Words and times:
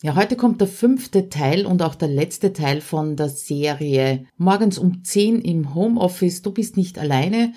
Ja, 0.00 0.14
heute 0.14 0.36
kommt 0.36 0.60
der 0.60 0.68
fünfte 0.68 1.28
Teil 1.28 1.66
und 1.66 1.82
auch 1.82 1.96
der 1.96 2.06
letzte 2.06 2.52
Teil 2.52 2.80
von 2.80 3.16
der 3.16 3.28
Serie 3.28 4.26
Morgens 4.36 4.78
um 4.78 5.02
10 5.02 5.40
im 5.40 5.74
Homeoffice. 5.74 6.42
Du 6.42 6.52
bist 6.52 6.76
nicht 6.76 7.00
alleine. 7.00 7.52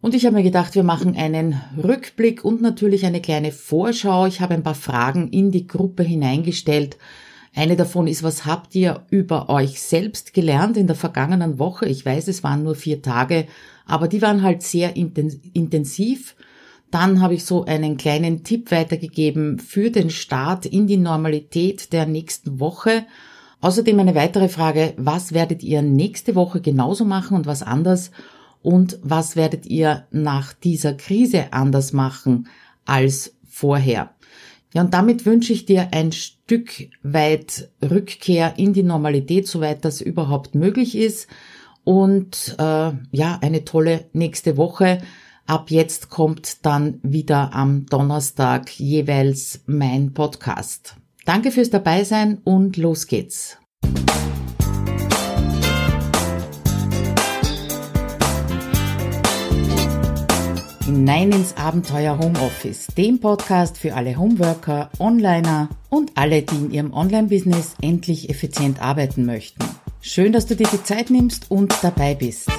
Und 0.00 0.14
ich 0.14 0.24
habe 0.24 0.36
mir 0.36 0.42
gedacht, 0.42 0.74
wir 0.74 0.84
machen 0.84 1.16
einen 1.16 1.60
Rückblick 1.76 2.46
und 2.46 2.62
natürlich 2.62 3.04
eine 3.04 3.20
kleine 3.20 3.52
Vorschau. 3.52 4.24
Ich 4.24 4.40
habe 4.40 4.54
ein 4.54 4.62
paar 4.62 4.74
Fragen 4.74 5.28
in 5.28 5.50
die 5.50 5.66
Gruppe 5.66 6.02
hineingestellt. 6.02 6.96
Eine 7.54 7.76
davon 7.76 8.06
ist, 8.06 8.22
was 8.22 8.46
habt 8.46 8.74
ihr 8.74 9.04
über 9.10 9.50
euch 9.50 9.82
selbst 9.82 10.32
gelernt 10.32 10.78
in 10.78 10.86
der 10.86 10.96
vergangenen 10.96 11.58
Woche? 11.58 11.84
Ich 11.84 12.06
weiß, 12.06 12.26
es 12.28 12.42
waren 12.42 12.62
nur 12.62 12.74
vier 12.74 13.02
Tage, 13.02 13.46
aber 13.84 14.08
die 14.08 14.22
waren 14.22 14.40
halt 14.40 14.62
sehr 14.62 14.96
intensiv. 14.96 16.36
Dann 16.92 17.22
habe 17.22 17.34
ich 17.34 17.46
so 17.46 17.64
einen 17.64 17.96
kleinen 17.96 18.44
Tipp 18.44 18.70
weitergegeben 18.70 19.58
für 19.58 19.90
den 19.90 20.10
Start 20.10 20.66
in 20.66 20.86
die 20.86 20.98
Normalität 20.98 21.90
der 21.94 22.04
nächsten 22.04 22.60
Woche. 22.60 23.06
Außerdem 23.62 23.98
eine 23.98 24.14
weitere 24.14 24.50
Frage, 24.50 24.92
was 24.98 25.32
werdet 25.32 25.62
ihr 25.62 25.80
nächste 25.80 26.34
Woche 26.34 26.60
genauso 26.60 27.06
machen 27.06 27.34
und 27.34 27.46
was 27.46 27.62
anders? 27.62 28.10
Und 28.60 28.98
was 29.02 29.36
werdet 29.36 29.64
ihr 29.64 30.06
nach 30.10 30.52
dieser 30.52 30.92
Krise 30.92 31.54
anders 31.54 31.94
machen 31.94 32.48
als 32.84 33.34
vorher? 33.48 34.10
Ja, 34.74 34.82
und 34.82 34.92
damit 34.92 35.24
wünsche 35.24 35.54
ich 35.54 35.64
dir 35.64 35.88
ein 35.92 36.12
Stück 36.12 36.90
weit 37.02 37.70
Rückkehr 37.82 38.54
in 38.58 38.74
die 38.74 38.82
Normalität, 38.82 39.48
soweit 39.48 39.86
das 39.86 40.02
überhaupt 40.02 40.54
möglich 40.54 40.94
ist. 40.94 41.26
Und 41.84 42.54
äh, 42.58 42.92
ja, 43.12 43.38
eine 43.40 43.64
tolle 43.64 44.04
nächste 44.12 44.58
Woche. 44.58 45.00
Ab 45.46 45.70
jetzt 45.70 46.08
kommt 46.08 46.64
dann 46.64 47.00
wieder 47.02 47.52
am 47.52 47.86
Donnerstag 47.86 48.70
jeweils 48.78 49.60
mein 49.66 50.14
Podcast. 50.14 50.96
Danke 51.24 51.50
fürs 51.50 51.70
Dabeisein 51.70 52.38
und 52.44 52.76
los 52.76 53.06
geht's. 53.06 53.58
Hinein 60.84 61.32
ins 61.32 61.56
Abenteuer 61.56 62.18
Homeoffice, 62.18 62.88
dem 62.96 63.18
Podcast 63.18 63.78
für 63.78 63.94
alle 63.94 64.16
Homeworker, 64.16 64.90
Onliner 64.98 65.68
und 65.88 66.12
alle, 66.16 66.42
die 66.42 66.56
in 66.56 66.70
ihrem 66.70 66.92
Online-Business 66.92 67.74
endlich 67.80 68.30
effizient 68.30 68.82
arbeiten 68.82 69.24
möchten. 69.24 69.64
Schön, 70.00 70.32
dass 70.32 70.46
du 70.46 70.56
dir 70.56 70.66
die 70.70 70.82
Zeit 70.82 71.10
nimmst 71.10 71.50
und 71.50 71.72
dabei 71.82 72.14
bist. 72.14 72.50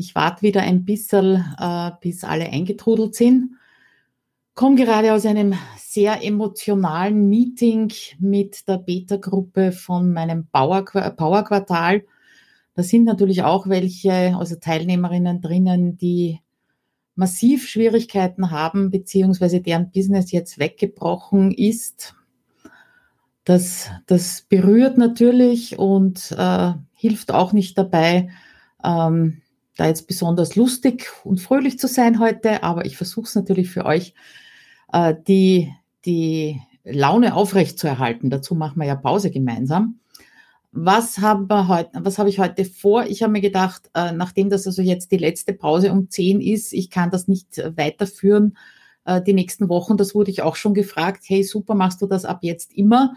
Ich 0.00 0.14
warte 0.14 0.42
wieder 0.42 0.60
ein 0.60 0.84
bisschen, 0.84 1.44
äh, 1.58 1.90
bis 2.00 2.22
alle 2.22 2.48
eingetrudelt 2.48 3.16
sind. 3.16 3.56
Komme 4.54 4.76
gerade 4.76 5.12
aus 5.12 5.26
einem 5.26 5.54
sehr 5.76 6.24
emotionalen 6.24 7.28
Meeting 7.28 7.92
mit 8.20 8.68
der 8.68 8.78
Beta-Gruppe 8.78 9.72
von 9.72 10.12
meinem 10.12 10.46
Power-Quartal. 10.52 12.04
Da 12.74 12.82
sind 12.84 13.06
natürlich 13.06 13.42
auch 13.42 13.68
welche, 13.68 14.36
also 14.38 14.54
Teilnehmerinnen 14.54 15.40
drinnen, 15.40 15.98
die 15.98 16.38
massiv 17.16 17.68
Schwierigkeiten 17.68 18.52
haben, 18.52 18.92
beziehungsweise 18.92 19.60
deren 19.60 19.90
Business 19.90 20.30
jetzt 20.30 20.60
weggebrochen 20.60 21.50
ist. 21.50 22.14
Das, 23.42 23.90
das 24.06 24.42
berührt 24.42 24.96
natürlich 24.96 25.76
und 25.76 26.30
äh, 26.38 26.74
hilft 26.92 27.32
auch 27.32 27.52
nicht 27.52 27.76
dabei, 27.76 28.28
ähm, 28.84 29.42
da 29.78 29.86
jetzt 29.86 30.08
besonders 30.08 30.56
lustig 30.56 31.08
und 31.24 31.40
fröhlich 31.40 31.78
zu 31.78 31.86
sein 31.86 32.18
heute, 32.18 32.64
aber 32.64 32.84
ich 32.84 32.96
versuche 32.96 33.26
es 33.26 33.34
natürlich 33.36 33.70
für 33.70 33.86
euch, 33.86 34.12
äh, 34.92 35.14
die, 35.26 35.72
die 36.04 36.60
Laune 36.84 37.34
aufrecht 37.34 37.78
zu 37.78 37.86
erhalten. 37.86 38.28
Dazu 38.28 38.56
machen 38.56 38.80
wir 38.80 38.86
ja 38.86 38.96
Pause 38.96 39.30
gemeinsam. 39.30 40.00
Was 40.72 41.18
haben 41.18 41.48
wir 41.48 41.68
heute, 41.68 41.90
was 41.94 42.18
habe 42.18 42.28
ich 42.28 42.40
heute 42.40 42.64
vor? 42.64 43.06
Ich 43.06 43.22
habe 43.22 43.32
mir 43.32 43.40
gedacht, 43.40 43.88
äh, 43.94 44.10
nachdem 44.10 44.50
das 44.50 44.66
also 44.66 44.82
jetzt 44.82 45.12
die 45.12 45.16
letzte 45.16 45.54
Pause 45.54 45.92
um 45.92 46.10
10 46.10 46.40
ist, 46.40 46.72
ich 46.72 46.90
kann 46.90 47.10
das 47.10 47.28
nicht 47.28 47.58
weiterführen 47.76 48.58
äh, 49.04 49.22
die 49.22 49.32
nächsten 49.32 49.68
Wochen. 49.68 49.96
Das 49.96 50.12
wurde 50.12 50.32
ich 50.32 50.42
auch 50.42 50.56
schon 50.56 50.74
gefragt. 50.74 51.22
Hey, 51.26 51.44
super, 51.44 51.76
machst 51.76 52.02
du 52.02 52.06
das 52.06 52.24
ab 52.24 52.40
jetzt 52.42 52.74
immer? 52.74 53.14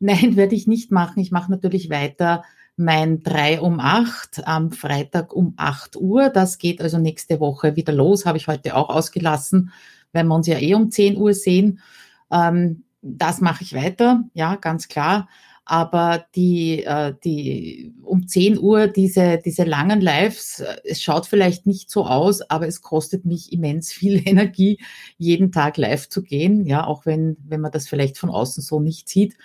Nein, 0.00 0.34
werde 0.36 0.56
ich 0.56 0.66
nicht 0.66 0.90
machen. 0.90 1.20
Ich 1.20 1.30
mache 1.30 1.50
natürlich 1.50 1.90
weiter 1.90 2.42
mein 2.76 3.22
3 3.22 3.60
um 3.60 3.80
8 3.80 4.46
am 4.46 4.72
Freitag 4.72 5.34
um 5.34 5.54
8 5.56 5.96
Uhr. 5.96 6.30
Das 6.30 6.58
geht 6.58 6.80
also 6.80 6.98
nächste 6.98 7.40
Woche 7.40 7.76
wieder 7.76 7.92
los, 7.92 8.26
habe 8.26 8.38
ich 8.38 8.48
heute 8.48 8.76
auch 8.76 8.88
ausgelassen, 8.88 9.72
weil 10.12 10.24
wir 10.24 10.34
uns 10.34 10.46
ja 10.46 10.58
eh 10.58 10.74
um 10.74 10.90
10 10.90 11.16
Uhr 11.16 11.34
sehen. 11.34 11.80
Ähm, 12.30 12.84
das 13.02 13.40
mache 13.40 13.64
ich 13.64 13.74
weiter, 13.74 14.24
ja, 14.32 14.56
ganz 14.56 14.88
klar. 14.88 15.28
Aber 15.64 16.26
die, 16.34 16.82
äh, 16.84 17.14
die 17.24 17.94
um 18.02 18.26
10 18.26 18.58
Uhr, 18.58 18.88
diese, 18.88 19.38
diese 19.38 19.62
langen 19.62 20.00
Lives, 20.00 20.60
äh, 20.60 20.76
es 20.84 21.00
schaut 21.00 21.26
vielleicht 21.26 21.66
nicht 21.66 21.88
so 21.90 22.04
aus, 22.04 22.42
aber 22.42 22.66
es 22.66 22.82
kostet 22.82 23.24
mich 23.24 23.52
immens 23.52 23.92
viel 23.92 24.22
Energie, 24.26 24.78
jeden 25.18 25.52
Tag 25.52 25.76
live 25.76 26.08
zu 26.08 26.22
gehen. 26.22 26.66
Ja, 26.66 26.86
auch 26.86 27.06
wenn, 27.06 27.36
wenn 27.44 27.60
man 27.60 27.70
das 27.70 27.88
vielleicht 27.88 28.18
von 28.18 28.30
außen 28.30 28.62
so 28.62 28.80
nicht 28.80 29.08
sieht. 29.08 29.36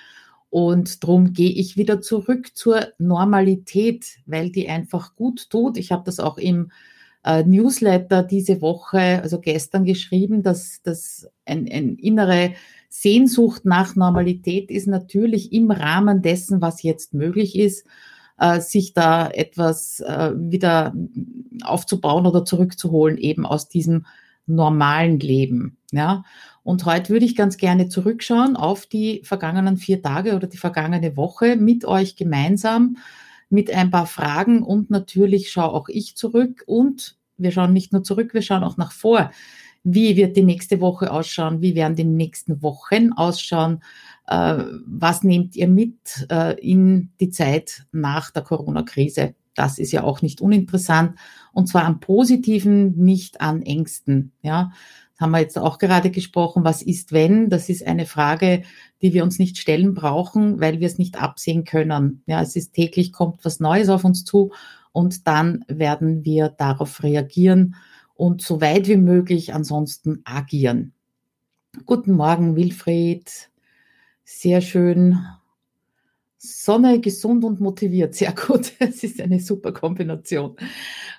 Und 0.50 1.04
darum 1.04 1.34
gehe 1.34 1.52
ich 1.52 1.78
wieder 1.78 2.02
zurück 2.02 2.56
zur 2.56 2.88
Normalität, 2.98 4.20
weil 4.26 4.50
die 4.50 4.70
einfach 4.70 5.16
gut 5.16 5.50
tut. 5.50 5.78
Ich 5.78 5.92
habe 5.92 6.04
das 6.06 6.20
auch 6.20 6.38
im 6.38 6.72
äh, 7.26 7.44
Newsletter 7.44 8.24
diese 8.24 8.62
Woche, 8.62 9.22
also 9.22 9.40
gestern 9.40 9.84
geschrieben, 9.84 10.44
dass 10.44 10.82
das 10.84 11.30
ein, 11.46 11.68
ein 11.72 11.98
innere 11.98 12.54
Sehnsucht 12.90 13.66
nach 13.66 13.96
Normalität 13.96 14.72
ist 14.72 14.88
natürlich 14.88 15.52
im 15.52 15.72
Rahmen 15.72 16.22
dessen, 16.22 16.62
was 16.62 16.84
jetzt 16.84 17.14
möglich 17.14 17.58
ist, 17.58 17.86
äh, 18.40 18.62
sich 18.62 18.94
da 18.94 19.30
etwas 19.30 20.00
äh, 20.00 20.32
wieder 20.36 20.94
aufzubauen 21.64 22.26
oder 22.26 22.46
zurückzuholen, 22.46 23.18
eben 23.18 23.46
aus 23.46 23.68
diesem 23.68 24.06
normalen 24.46 25.20
Leben. 25.20 25.78
Ja, 25.92 26.24
und 26.68 26.84
heute 26.84 27.14
würde 27.14 27.26
ich 27.26 27.38
ganz 27.38 27.56
gerne 27.56 27.88
zurückschauen 27.88 28.58
auf 28.58 28.86
die 28.86 29.22
vergangenen 29.24 29.78
vier 29.78 30.02
Tage 30.02 30.36
oder 30.36 30.48
die 30.48 30.58
vergangene 30.58 31.16
Woche 31.16 31.56
mit 31.56 31.86
euch 31.86 32.18
gemeinsam 32.18 32.98
mit 33.50 33.72
ein 33.72 33.90
paar 33.90 34.06
Fragen 34.06 34.64
und 34.64 34.90
natürlich 34.90 35.50
schaue 35.50 35.72
auch 35.72 35.88
ich 35.88 36.18
zurück 36.18 36.66
und 36.68 37.16
wir 37.38 37.52
schauen 37.52 37.72
nicht 37.72 37.94
nur 37.94 38.04
zurück, 38.04 38.34
wir 38.34 38.42
schauen 38.42 38.66
auch 38.66 38.76
nach 38.76 38.92
vor. 38.92 39.32
Wie 39.86 40.18
wird 40.18 40.36
die 40.36 40.44
nächste 40.44 40.82
Woche 40.82 41.10
ausschauen? 41.10 41.62
Wie 41.62 41.74
werden 41.74 41.96
die 41.96 42.04
nächsten 42.04 42.62
Wochen 42.62 43.14
ausschauen? 43.14 43.82
Äh, 44.28 44.66
was 44.86 45.24
nehmt 45.24 45.56
ihr 45.56 45.70
mit 45.70 46.28
äh, 46.30 46.60
in 46.60 47.14
die 47.22 47.30
Zeit 47.30 47.86
nach 47.94 48.30
der 48.30 48.42
Corona-Krise? 48.42 49.36
Das 49.56 49.80
ist 49.80 49.94
ja 49.94 50.04
auch 50.04 50.22
nicht 50.22 50.42
uninteressant. 50.42 51.18
Und 51.54 51.68
zwar 51.68 51.86
am 51.86 52.02
Positiven, 52.02 52.98
nicht 52.98 53.40
an 53.40 53.62
Ängsten. 53.62 54.34
Ja, 54.42 54.72
haben 55.20 55.32
wir 55.32 55.40
jetzt 55.40 55.58
auch 55.58 55.80
gerade 55.80 56.12
gesprochen, 56.12 56.64
was 56.64 56.82
ist 56.82 57.12
wenn? 57.12 57.50
Das 57.50 57.70
ist 57.70 57.86
eine 57.86 58.06
Frage, 58.06 58.64
die 59.02 59.14
wir 59.14 59.24
uns 59.24 59.40
nicht 59.40 59.58
stellen 59.58 59.94
brauchen, 59.94 60.60
weil 60.60 60.80
wir 60.80 60.88
es 60.88 60.98
nicht 60.98 61.22
absehen 61.22 61.64
können. 61.64 62.22
Ja, 62.28 62.42
es 62.42 62.56
ist 62.56 62.74
täglich 62.74 63.12
kommt 63.12 63.44
was 63.44 63.60
Neues 63.60 63.90
auf 63.90 64.04
uns 64.04 64.24
zu 64.24 64.52
und 64.92 65.28
dann 65.28 65.66
werden 65.68 66.24
wir 66.24 66.50
darauf 66.50 67.04
reagieren 67.04 67.76
und 68.16 68.42
so 68.42 68.62
weit 68.62 68.88
wie 68.88 68.98
möglich 68.98 69.54
ansonsten 69.54 70.22
agieren. 70.24 70.94
Guten 71.86 72.14
Morgen, 72.14 72.56
Wilfried. 72.56 73.50
Sehr 74.24 74.62
schön. 74.62 75.20
Sonne, 76.40 77.00
gesund 77.00 77.44
und 77.44 77.60
motiviert. 77.60 78.16
Sehr 78.16 78.34
gut. 78.34 78.74
Es 78.80 79.04
ist 79.04 79.20
eine 79.20 79.40
super 79.40 79.72
Kombination. 79.72 80.56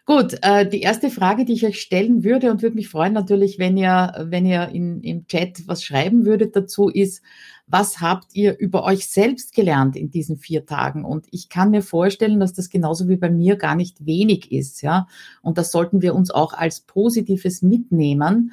Gut, 0.07 0.39
äh, 0.43 0.69
die 0.69 0.81
erste 0.81 1.11
Frage, 1.11 1.45
die 1.45 1.53
ich 1.55 1.67
euch 1.67 1.81
stellen 1.81 2.25
würde 2.25 2.51
und 2.51 2.63
würde 2.63 2.77
mich 2.77 2.89
freuen 2.89 3.13
natürlich, 3.13 3.59
wenn 3.59 3.77
ihr, 3.77 4.27
wenn 4.29 4.47
ihr 4.47 4.69
in, 4.69 5.03
im 5.03 5.27
Chat 5.27 5.67
was 5.67 5.85
schreiben 5.85 6.25
würdet 6.25 6.55
dazu, 6.55 6.89
ist, 6.89 7.23
was 7.67 8.01
habt 8.01 8.35
ihr 8.35 8.59
über 8.59 8.85
euch 8.85 9.07
selbst 9.07 9.55
gelernt 9.55 9.97
in 9.97 10.11
diesen 10.11 10.39
vier 10.39 10.65
Tagen? 10.65 11.05
Und 11.05 11.27
ich 11.31 11.49
kann 11.49 11.71
mir 11.71 11.83
vorstellen, 11.83 12.41
dass 12.41 12.55
das 12.55 12.71
genauso 12.71 13.09
wie 13.09 13.17
bei 13.17 13.29
mir 13.29 13.57
gar 13.57 13.75
nicht 13.75 14.07
wenig 14.07 14.51
ist, 14.53 14.83
ja. 14.83 15.07
Und 15.43 15.59
das 15.59 15.71
sollten 15.71 16.01
wir 16.01 16.15
uns 16.15 16.31
auch 16.31 16.55
als 16.55 16.81
Positives 16.81 17.61
mitnehmen 17.61 18.53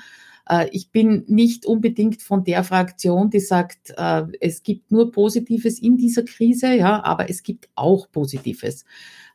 ich 0.71 0.91
bin 0.91 1.23
nicht 1.27 1.65
unbedingt 1.65 2.21
von 2.21 2.43
der 2.43 2.63
Fraktion, 2.63 3.29
die 3.29 3.39
sagt, 3.39 3.93
äh, 3.97 4.23
es 4.39 4.63
gibt 4.63 4.91
nur 4.91 5.11
Positives 5.11 5.79
in 5.79 5.97
dieser 5.97 6.23
Krise, 6.23 6.75
ja, 6.75 7.03
aber 7.03 7.29
es 7.29 7.43
gibt 7.43 7.69
auch 7.75 8.11
Positives. 8.11 8.85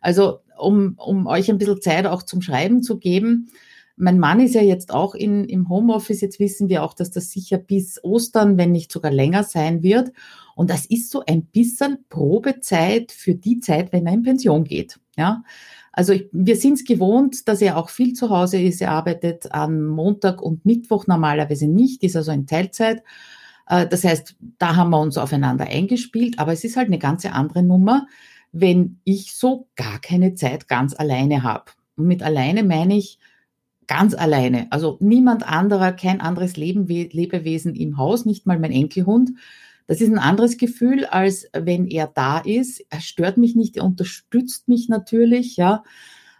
Also 0.00 0.40
um, 0.58 0.94
um 0.98 1.26
euch 1.26 1.50
ein 1.50 1.58
bisschen 1.58 1.80
Zeit 1.80 2.06
auch 2.06 2.22
zum 2.22 2.42
Schreiben 2.42 2.82
zu 2.82 2.98
geben. 2.98 3.50
Mein 3.96 4.18
Mann 4.18 4.40
ist 4.40 4.54
ja 4.54 4.62
jetzt 4.62 4.92
auch 4.92 5.14
in, 5.14 5.44
im 5.44 5.68
Homeoffice. 5.68 6.22
Jetzt 6.22 6.38
wissen 6.38 6.68
wir 6.68 6.82
auch, 6.82 6.94
dass 6.94 7.10
das 7.10 7.30
sicher 7.30 7.58
bis 7.58 8.02
Ostern, 8.02 8.56
wenn 8.56 8.72
nicht 8.72 8.90
sogar 8.90 9.10
länger 9.10 9.44
sein 9.44 9.82
wird. 9.82 10.12
Und 10.54 10.70
das 10.70 10.86
ist 10.86 11.10
so 11.10 11.22
ein 11.26 11.44
bisschen 11.46 12.04
Probezeit 12.08 13.12
für 13.12 13.34
die 13.34 13.60
Zeit, 13.60 13.92
wenn 13.92 14.06
er 14.06 14.14
in 14.14 14.22
Pension 14.22 14.64
geht. 14.64 14.98
Ja, 15.16 15.42
also 15.92 16.12
ich, 16.12 16.28
wir 16.32 16.56
sind 16.56 16.74
es 16.74 16.84
gewohnt, 16.84 17.48
dass 17.48 17.60
er 17.60 17.76
auch 17.76 17.90
viel 17.90 18.12
zu 18.12 18.30
Hause 18.30 18.60
ist. 18.60 18.80
Er 18.80 18.92
arbeitet 18.92 19.52
am 19.52 19.86
Montag 19.86 20.40
und 20.40 20.64
Mittwoch 20.64 21.06
normalerweise 21.06 21.66
nicht, 21.66 22.02
ist 22.02 22.16
also 22.16 22.30
in 22.32 22.46
Teilzeit. 22.46 23.02
Äh, 23.66 23.86
das 23.86 24.04
heißt, 24.04 24.36
da 24.58 24.76
haben 24.76 24.90
wir 24.90 25.00
uns 25.00 25.18
aufeinander 25.18 25.66
eingespielt, 25.66 26.38
aber 26.38 26.52
es 26.52 26.64
ist 26.64 26.76
halt 26.76 26.86
eine 26.86 26.98
ganz 26.98 27.26
andere 27.26 27.62
Nummer, 27.62 28.06
wenn 28.52 29.00
ich 29.04 29.34
so 29.34 29.68
gar 29.76 30.00
keine 30.00 30.34
Zeit 30.34 30.68
ganz 30.68 30.94
alleine 30.94 31.42
habe. 31.42 31.72
Und 31.96 32.06
mit 32.06 32.22
alleine 32.22 32.62
meine 32.62 32.96
ich 32.96 33.18
ganz 33.86 34.14
alleine. 34.14 34.68
Also 34.70 34.96
niemand 35.00 35.46
anderer, 35.46 35.92
kein 35.92 36.20
anderes 36.20 36.56
Leben, 36.56 36.86
Lebewesen 36.86 37.74
im 37.74 37.96
Haus, 37.96 38.24
nicht 38.24 38.46
mal 38.46 38.58
mein 38.58 38.72
Enkelhund. 38.72 39.32
Das 39.90 40.00
ist 40.00 40.08
ein 40.08 40.20
anderes 40.20 40.56
Gefühl, 40.56 41.04
als 41.04 41.48
wenn 41.52 41.88
er 41.88 42.06
da 42.06 42.38
ist. 42.38 42.80
Er 42.90 43.00
stört 43.00 43.38
mich 43.38 43.56
nicht, 43.56 43.76
er 43.76 43.82
unterstützt 43.82 44.68
mich 44.68 44.88
natürlich, 44.88 45.56
ja. 45.56 45.82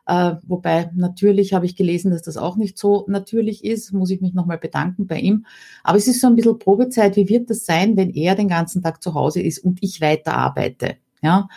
Äh, 0.07 0.37
wobei 0.47 0.89
natürlich 0.95 1.53
habe 1.53 1.67
ich 1.67 1.75
gelesen, 1.75 2.13
dass 2.13 2.23
das 2.23 2.37
auch 2.37 2.55
nicht 2.55 2.79
so 2.79 3.07
natürlich 3.09 3.65
ist, 3.65 3.93
muss 3.93 4.11
ich 4.11 4.21
mich 4.21 4.35
nochmal 4.35 4.59
bedanken 4.59 5.09
bei 5.09 5.19
ihm. 5.19 5.47
Aber 5.83 5.99
es 5.99 6.07
ist 6.07 6.21
so 6.21 6.29
ein 6.29 6.37
bisschen 6.37 6.61
Probezeit. 6.61 7.17
Wie 7.17 7.29
wird 7.29 7.51
das 7.51 7.67
sein, 7.67 7.97
wenn 7.97 8.11
er 8.11 8.37
den 8.37 8.47
ganzen 8.47 8.85
Tag 8.85 9.03
zu 9.03 9.15
Hause 9.15 9.43
ist 9.43 9.59
und 9.65 9.83
ich 9.83 10.01
weiter 10.01 10.35
arbeite? 10.35 10.99
Ja. 11.21 11.49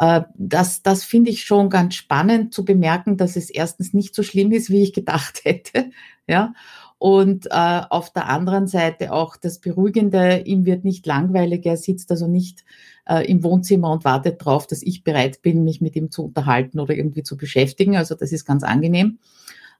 Äh, 0.00 0.22
das, 0.34 0.82
das 0.82 1.04
finde 1.04 1.30
ich 1.30 1.44
schon 1.44 1.70
ganz 1.70 1.94
spannend 1.94 2.52
zu 2.52 2.64
bemerken, 2.64 3.16
dass 3.16 3.36
es 3.36 3.48
erstens 3.48 3.94
nicht 3.94 4.12
so 4.12 4.24
schlimm 4.24 4.50
ist, 4.50 4.70
wie 4.70 4.82
ich 4.82 4.92
gedacht 4.92 5.40
hätte. 5.44 5.92
Ja. 6.26 6.52
Und 6.98 7.46
äh, 7.46 7.80
auf 7.90 8.12
der 8.12 8.28
anderen 8.28 8.66
Seite 8.66 9.12
auch 9.12 9.36
das 9.36 9.60
Beruhigende, 9.60 10.42
ihm 10.44 10.66
wird 10.66 10.84
nicht 10.84 11.06
langweilig, 11.06 11.64
er 11.64 11.76
sitzt 11.76 12.10
also 12.10 12.26
nicht 12.26 12.64
äh, 13.08 13.24
im 13.30 13.44
Wohnzimmer 13.44 13.92
und 13.92 14.04
wartet 14.04 14.40
darauf, 14.40 14.66
dass 14.66 14.82
ich 14.82 15.04
bereit 15.04 15.40
bin, 15.42 15.62
mich 15.62 15.80
mit 15.80 15.94
ihm 15.94 16.10
zu 16.10 16.24
unterhalten 16.24 16.80
oder 16.80 16.94
irgendwie 16.94 17.22
zu 17.22 17.36
beschäftigen. 17.36 17.96
Also 17.96 18.16
das 18.16 18.32
ist 18.32 18.44
ganz 18.44 18.64
angenehm. 18.64 19.18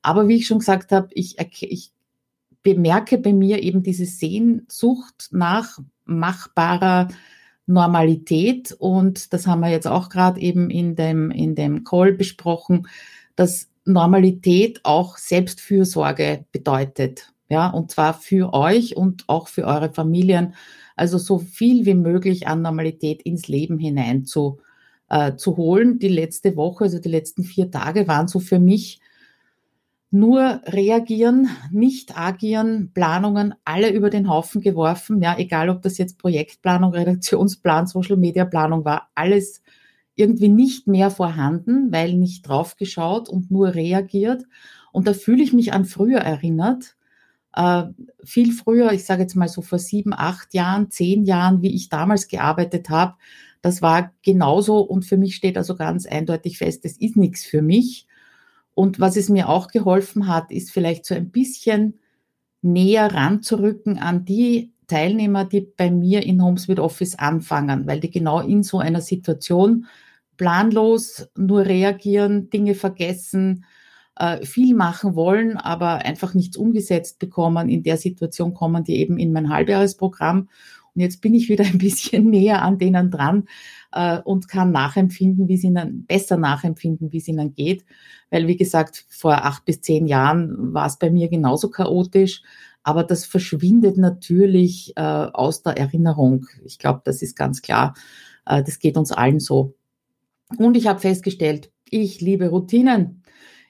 Aber 0.00 0.28
wie 0.28 0.36
ich 0.36 0.46
schon 0.46 0.60
gesagt 0.60 0.92
habe, 0.92 1.08
ich, 1.12 1.36
ich 1.60 1.90
bemerke 2.62 3.18
bei 3.18 3.32
mir 3.32 3.62
eben 3.62 3.82
diese 3.82 4.06
Sehnsucht 4.06 5.28
nach 5.32 5.78
machbarer 6.04 7.08
Normalität. 7.66 8.72
Und 8.72 9.32
das 9.32 9.46
haben 9.46 9.60
wir 9.60 9.70
jetzt 9.70 9.88
auch 9.88 10.08
gerade 10.08 10.40
eben 10.40 10.70
in 10.70 10.94
dem, 10.94 11.30
in 11.30 11.54
dem 11.54 11.82
Call 11.82 12.12
besprochen, 12.12 12.86
dass 13.36 13.68
Normalität 13.88 14.80
auch 14.84 15.16
Selbstfürsorge 15.16 16.44
bedeutet. 16.52 17.32
Ja, 17.48 17.70
und 17.70 17.90
zwar 17.90 18.14
für 18.14 18.52
euch 18.52 18.96
und 18.96 19.24
auch 19.26 19.48
für 19.48 19.64
eure 19.64 19.92
Familien. 19.92 20.54
Also 20.96 21.18
so 21.18 21.38
viel 21.38 21.86
wie 21.86 21.94
möglich 21.94 22.46
an 22.46 22.62
Normalität 22.62 23.22
ins 23.22 23.48
Leben 23.48 23.78
hinein 23.78 24.24
zu, 24.26 24.58
äh, 25.08 25.34
zu 25.36 25.56
holen. 25.56 25.98
Die 25.98 26.08
letzte 26.08 26.56
Woche, 26.56 26.84
also 26.84 26.98
die 26.98 27.08
letzten 27.08 27.44
vier 27.44 27.70
Tage 27.70 28.06
waren 28.06 28.28
so 28.28 28.38
für 28.38 28.58
mich 28.58 29.00
nur 30.10 30.62
reagieren, 30.64 31.48
nicht 31.70 32.18
agieren, 32.18 32.92
Planungen 32.94 33.54
alle 33.64 33.90
über 33.90 34.10
den 34.10 34.28
Haufen 34.28 34.60
geworfen. 34.60 35.22
Ja, 35.22 35.36
egal 35.38 35.68
ob 35.68 35.82
das 35.82 35.98
jetzt 35.98 36.18
Projektplanung, 36.18 36.92
Redaktionsplan, 36.92 37.86
Social 37.86 38.16
Media 38.16 38.44
Planung 38.44 38.84
war, 38.84 39.10
alles 39.14 39.62
irgendwie 40.18 40.48
nicht 40.48 40.86
mehr 40.86 41.10
vorhanden, 41.10 41.92
weil 41.92 42.14
nicht 42.14 42.48
draufgeschaut 42.48 43.28
und 43.28 43.50
nur 43.50 43.74
reagiert. 43.74 44.44
Und 44.92 45.06
da 45.06 45.12
fühle 45.12 45.42
ich 45.42 45.52
mich 45.52 45.72
an 45.72 45.84
früher 45.84 46.18
erinnert. 46.18 46.96
Äh, 47.54 47.84
viel 48.24 48.52
früher, 48.52 48.92
ich 48.92 49.04
sage 49.04 49.22
jetzt 49.22 49.36
mal 49.36 49.48
so 49.48 49.62
vor 49.62 49.78
sieben, 49.78 50.12
acht 50.12 50.54
Jahren, 50.54 50.90
zehn 50.90 51.24
Jahren, 51.24 51.62
wie 51.62 51.74
ich 51.74 51.88
damals 51.88 52.28
gearbeitet 52.28 52.90
habe. 52.90 53.14
Das 53.62 53.82
war 53.82 54.12
genauso 54.22 54.80
und 54.80 55.04
für 55.04 55.16
mich 55.16 55.34
steht 55.36 55.56
also 55.56 55.76
ganz 55.76 56.06
eindeutig 56.06 56.58
fest, 56.58 56.84
es 56.84 56.96
ist 56.98 57.16
nichts 57.16 57.44
für 57.44 57.62
mich. 57.62 58.06
Und 58.74 59.00
was 59.00 59.16
es 59.16 59.28
mir 59.28 59.48
auch 59.48 59.68
geholfen 59.68 60.28
hat, 60.28 60.52
ist 60.52 60.70
vielleicht 60.70 61.04
so 61.04 61.14
ein 61.14 61.30
bisschen 61.30 61.98
näher 62.62 63.12
ranzurücken 63.12 63.98
an 63.98 64.24
die 64.24 64.72
Teilnehmer, 64.88 65.44
die 65.44 65.60
bei 65.60 65.90
mir 65.90 66.24
in 66.24 66.42
Homes 66.42 66.68
with 66.68 66.78
Office 66.78 67.16
anfangen, 67.16 67.86
weil 67.86 68.00
die 68.00 68.10
genau 68.10 68.40
in 68.40 68.62
so 68.62 68.78
einer 68.78 69.00
Situation 69.00 69.86
planlos 70.38 71.28
nur 71.36 71.66
reagieren, 71.66 72.48
Dinge 72.48 72.74
vergessen, 72.74 73.66
äh, 74.16 74.44
viel 74.46 74.74
machen 74.74 75.14
wollen, 75.14 75.56
aber 75.56 76.04
einfach 76.04 76.32
nichts 76.32 76.56
umgesetzt 76.56 77.18
bekommen. 77.18 77.68
In 77.68 77.82
der 77.82 77.98
Situation 77.98 78.54
kommen 78.54 78.84
die 78.84 78.96
eben 78.96 79.18
in 79.18 79.32
mein 79.32 79.50
Halbjahresprogramm. 79.50 80.48
Und 80.94 81.00
jetzt 81.02 81.20
bin 81.20 81.34
ich 81.34 81.48
wieder 81.48 81.64
ein 81.64 81.78
bisschen 81.78 82.30
näher 82.30 82.62
an 82.62 82.78
denen 82.78 83.10
dran 83.10 83.44
äh, 83.92 84.18
und 84.18 84.48
kann 84.48 84.72
nachempfinden, 84.72 85.48
wie 85.48 85.54
es 85.54 85.64
ihnen, 85.64 86.06
besser 86.06 86.36
nachempfinden, 86.36 87.12
wie 87.12 87.18
es 87.18 87.28
ihnen 87.28 87.54
geht. 87.54 87.84
Weil, 88.30 88.46
wie 88.46 88.56
gesagt, 88.56 89.04
vor 89.08 89.44
acht 89.44 89.64
bis 89.64 89.82
zehn 89.82 90.06
Jahren 90.06 90.72
war 90.72 90.86
es 90.86 90.98
bei 90.98 91.10
mir 91.10 91.28
genauso 91.28 91.70
chaotisch. 91.70 92.42
Aber 92.82 93.04
das 93.04 93.26
verschwindet 93.26 93.98
natürlich 93.98 94.92
äh, 94.96 95.00
aus 95.00 95.62
der 95.62 95.76
Erinnerung. 95.76 96.46
Ich 96.64 96.78
glaube, 96.78 97.02
das 97.04 97.22
ist 97.22 97.36
ganz 97.36 97.60
klar. 97.60 97.94
Das 98.44 98.78
geht 98.78 98.96
uns 98.96 99.12
allen 99.12 99.40
so. 99.40 99.74
Und 100.56 100.76
ich 100.76 100.86
habe 100.86 101.00
festgestellt, 101.00 101.70
ich 101.90 102.20
liebe 102.20 102.48
Routinen. 102.48 103.22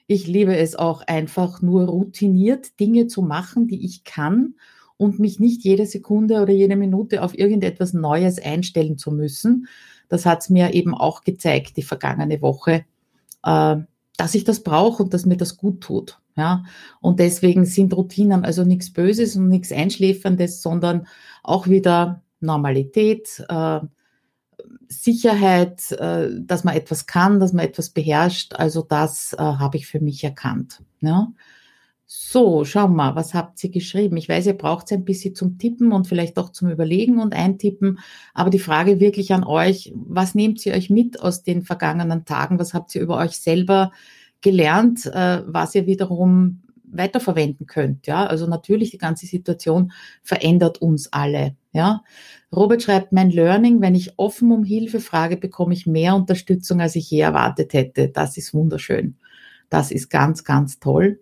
Ich 0.07 0.25
liebe 0.25 0.55
es 0.57 0.75
auch 0.75 1.01
einfach 1.01 1.61
nur 1.61 1.85
routiniert 1.85 2.79
Dinge 2.79 3.07
zu 3.07 3.21
machen, 3.21 3.67
die 3.67 3.85
ich 3.85 4.03
kann 4.03 4.55
und 4.97 5.19
mich 5.19 5.39
nicht 5.39 5.63
jede 5.63 5.85
Sekunde 5.85 6.41
oder 6.41 6.51
jede 6.51 6.75
Minute 6.75 7.21
auf 7.21 7.37
irgendetwas 7.37 7.93
Neues 7.93 8.39
einstellen 8.41 8.97
zu 8.97 9.11
müssen. 9.11 9.67
Das 10.07 10.25
hat 10.25 10.41
es 10.41 10.49
mir 10.49 10.73
eben 10.73 10.95
auch 10.95 11.21
gezeigt, 11.23 11.77
die 11.77 11.83
vergangene 11.83 12.41
Woche, 12.41 12.85
äh, 13.43 13.75
dass 14.17 14.35
ich 14.35 14.43
das 14.43 14.63
brauche 14.63 15.03
und 15.03 15.13
dass 15.13 15.25
mir 15.25 15.37
das 15.37 15.57
gut 15.57 15.81
tut. 15.81 16.19
Ja, 16.35 16.63
und 17.01 17.19
deswegen 17.19 17.65
sind 17.65 17.93
Routinen 17.93 18.45
also 18.45 18.63
nichts 18.63 18.91
Böses 18.91 19.35
und 19.35 19.49
nichts 19.49 19.71
Einschläferndes, 19.71 20.61
sondern 20.61 21.05
auch 21.43 21.67
wieder 21.67 22.23
Normalität, 22.39 23.43
äh, 23.49 23.79
Sicherheit, 24.87 25.91
äh, 25.91 26.29
dass 26.39 26.63
man 26.63 26.75
etwas 26.75 27.05
kann, 27.05 27.39
dass 27.39 27.53
man 27.53 27.65
etwas 27.65 27.89
beherrscht. 27.89 28.53
Also 28.55 28.81
das 28.81 29.33
äh, 29.33 29.37
habe 29.37 29.77
ich 29.77 29.87
für 29.87 29.99
mich 29.99 30.23
erkannt. 30.23 30.81
Ja. 31.01 31.31
So, 32.11 32.65
schau 32.65 32.87
mal, 32.87 33.15
was 33.15 33.35
habt 33.35 33.63
ihr 33.63 33.69
geschrieben? 33.69 34.17
Ich 34.17 34.27
weiß, 34.27 34.47
ihr 34.47 34.57
braucht 34.57 34.91
ein 34.91 35.05
bisschen 35.05 35.35
zum 35.35 35.59
Tippen 35.59 35.91
und 35.91 36.07
vielleicht 36.07 36.39
auch 36.39 36.49
zum 36.49 36.71
Überlegen 36.71 37.19
und 37.19 37.35
Eintippen. 37.35 37.99
Aber 38.33 38.49
die 38.49 38.57
Frage 38.57 38.99
wirklich 38.99 39.31
an 39.31 39.43
euch, 39.43 39.93
was 39.95 40.33
nehmt 40.33 40.65
ihr 40.65 40.73
euch 40.73 40.89
mit 40.89 41.21
aus 41.21 41.43
den 41.43 41.61
vergangenen 41.61 42.25
Tagen? 42.25 42.57
Was 42.57 42.73
habt 42.73 42.95
ihr 42.95 43.01
über 43.01 43.17
euch 43.17 43.37
selber 43.37 43.91
gelernt, 44.41 45.05
äh, 45.05 45.43
was 45.45 45.75
ihr 45.75 45.85
wiederum 45.85 46.61
weiterverwenden 46.91 47.67
könnt. 47.67 48.07
Ja, 48.07 48.25
also 48.25 48.47
natürlich 48.47 48.91
die 48.91 48.97
ganze 48.97 49.25
Situation 49.25 49.91
verändert 50.23 50.81
uns 50.81 51.11
alle. 51.11 51.55
Ja, 51.71 52.03
Robert 52.51 52.81
schreibt, 52.81 53.11
mein 53.11 53.29
Learning, 53.29 53.81
wenn 53.81 53.95
ich 53.95 54.17
offen 54.17 54.51
um 54.51 54.63
Hilfe 54.63 54.99
frage, 54.99 55.37
bekomme 55.37 55.73
ich 55.73 55.85
mehr 55.85 56.15
Unterstützung, 56.15 56.81
als 56.81 56.95
ich 56.95 57.09
je 57.11 57.19
erwartet 57.19 57.73
hätte. 57.73 58.09
Das 58.09 58.37
ist 58.37 58.53
wunderschön. 58.53 59.17
Das 59.69 59.91
ist 59.91 60.09
ganz, 60.09 60.43
ganz 60.43 60.79
toll. 60.79 61.19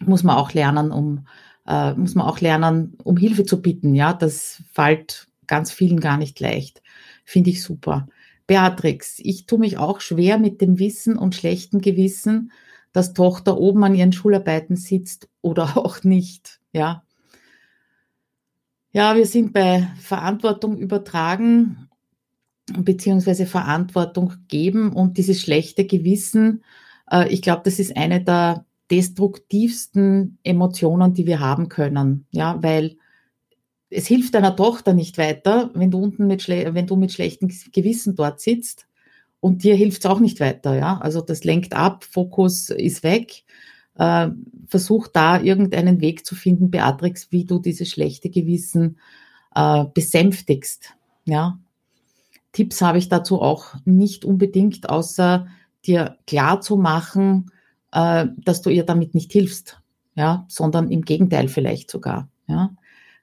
Muss 0.00 0.22
man 0.22 0.36
auch 0.36 0.52
lernen, 0.54 0.92
um, 0.92 1.26
äh, 1.66 1.92
muss 1.94 2.14
man 2.14 2.26
auch 2.26 2.40
lernen, 2.40 2.96
um 3.04 3.16
Hilfe 3.16 3.44
zu 3.44 3.60
bitten. 3.60 3.94
Ja, 3.94 4.14
das 4.14 4.62
fällt 4.72 5.28
ganz 5.46 5.70
vielen 5.72 6.00
gar 6.00 6.16
nicht 6.16 6.40
leicht. 6.40 6.82
Finde 7.24 7.50
ich 7.50 7.62
super. 7.62 8.08
Beatrix, 8.46 9.18
ich 9.18 9.44
tue 9.44 9.58
mich 9.58 9.76
auch 9.76 10.00
schwer 10.00 10.38
mit 10.38 10.62
dem 10.62 10.78
Wissen 10.78 11.18
und 11.18 11.34
schlechten 11.34 11.82
Gewissen, 11.82 12.50
dass 12.92 13.14
Tochter 13.14 13.58
oben 13.58 13.84
an 13.84 13.94
ihren 13.94 14.12
Schularbeiten 14.12 14.76
sitzt 14.76 15.28
oder 15.42 15.76
auch 15.76 16.04
nicht. 16.04 16.60
Ja, 16.72 17.02
ja, 18.92 19.16
wir 19.16 19.26
sind 19.26 19.52
bei 19.52 19.86
Verantwortung 20.00 20.78
übertragen 20.78 21.88
beziehungsweise 22.76 23.46
Verantwortung 23.46 24.34
geben 24.48 24.92
und 24.92 25.18
dieses 25.18 25.40
schlechte 25.40 25.86
Gewissen. 25.86 26.64
Äh, 27.10 27.28
ich 27.28 27.42
glaube, 27.42 27.62
das 27.64 27.78
ist 27.78 27.96
eine 27.96 28.22
der 28.22 28.64
destruktivsten 28.90 30.38
Emotionen, 30.42 31.14
die 31.14 31.26
wir 31.26 31.40
haben 31.40 31.68
können. 31.68 32.26
Ja, 32.30 32.62
weil 32.62 32.96
es 33.90 34.06
hilft 34.06 34.34
deiner 34.34 34.56
Tochter 34.56 34.92
nicht 34.94 35.16
weiter, 35.16 35.70
wenn 35.74 35.90
du 35.90 35.98
unten 35.98 36.26
mit, 36.26 36.48
wenn 36.48 36.86
du 36.86 36.96
mit 36.96 37.12
schlechtem 37.12 37.50
Gewissen 37.72 38.16
dort 38.16 38.40
sitzt 38.40 38.87
und 39.40 39.64
dir 39.64 39.74
hilft 39.74 40.04
es 40.04 40.10
auch 40.10 40.20
nicht 40.20 40.40
weiter. 40.40 40.76
Ja, 40.76 40.98
also 40.98 41.20
das 41.20 41.44
lenkt 41.44 41.74
ab, 41.74 42.04
Fokus 42.04 42.70
ist 42.70 43.02
weg 43.02 43.44
äh, 43.98 44.28
versuch 44.66 45.08
da 45.08 45.40
irgendeinen 45.40 46.00
Weg 46.00 46.24
zu 46.24 46.34
finden, 46.34 46.70
Beatrix, 46.70 47.30
wie 47.30 47.44
du 47.44 47.58
dieses 47.58 47.88
schlechte 47.88 48.30
Gewissen 48.30 48.98
äh, 49.54 49.84
besänftigst. 49.92 50.94
Ja. 51.24 51.58
Tipps 52.52 52.80
habe 52.80 52.98
ich 52.98 53.08
dazu 53.08 53.42
auch 53.42 53.74
nicht 53.84 54.24
unbedingt, 54.24 54.88
außer 54.88 55.48
dir 55.84 56.16
klar 56.26 56.60
zu 56.60 56.76
machen, 56.76 57.50
äh, 57.92 58.26
dass 58.38 58.62
du 58.62 58.70
ihr 58.70 58.84
damit 58.84 59.14
nicht 59.14 59.32
hilfst, 59.32 59.80
ja, 60.14 60.46
sondern 60.48 60.90
im 60.90 61.02
Gegenteil 61.02 61.48
vielleicht 61.48 61.90
sogar. 61.90 62.28
Ja. 62.46 62.74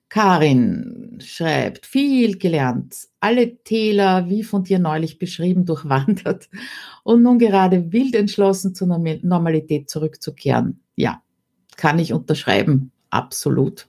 Karin 0.10 1.20
schreibt, 1.22 1.86
viel 1.86 2.38
gelernt, 2.38 2.96
alle 3.20 3.58
Täler, 3.64 4.30
wie 4.30 4.44
von 4.44 4.64
dir 4.64 4.80
neulich 4.80 5.18
beschrieben, 5.18 5.66
durchwandert 5.66 6.50
und 7.04 7.24
nun 7.24 7.40
gerade 7.40 7.92
wild 7.92 8.16
entschlossen 8.16 8.76
zur 8.76 8.88
Normalität 8.88 9.90
zurückzukehren. 9.90 10.82
Ja, 10.96 11.22
kann 11.76 12.00
ich 12.00 12.14
unterschreiben, 12.14 12.92
absolut. 13.10 13.88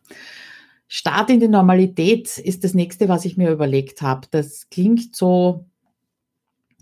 Start 0.88 1.30
in 1.30 1.40
die 1.40 1.48
Normalität 1.48 2.38
ist 2.38 2.62
das 2.62 2.74
nächste, 2.74 3.08
was 3.08 3.24
ich 3.24 3.36
mir 3.36 3.50
überlegt 3.50 4.02
habe. 4.02 4.28
Das 4.30 4.68
klingt 4.70 5.16
so, 5.16 5.66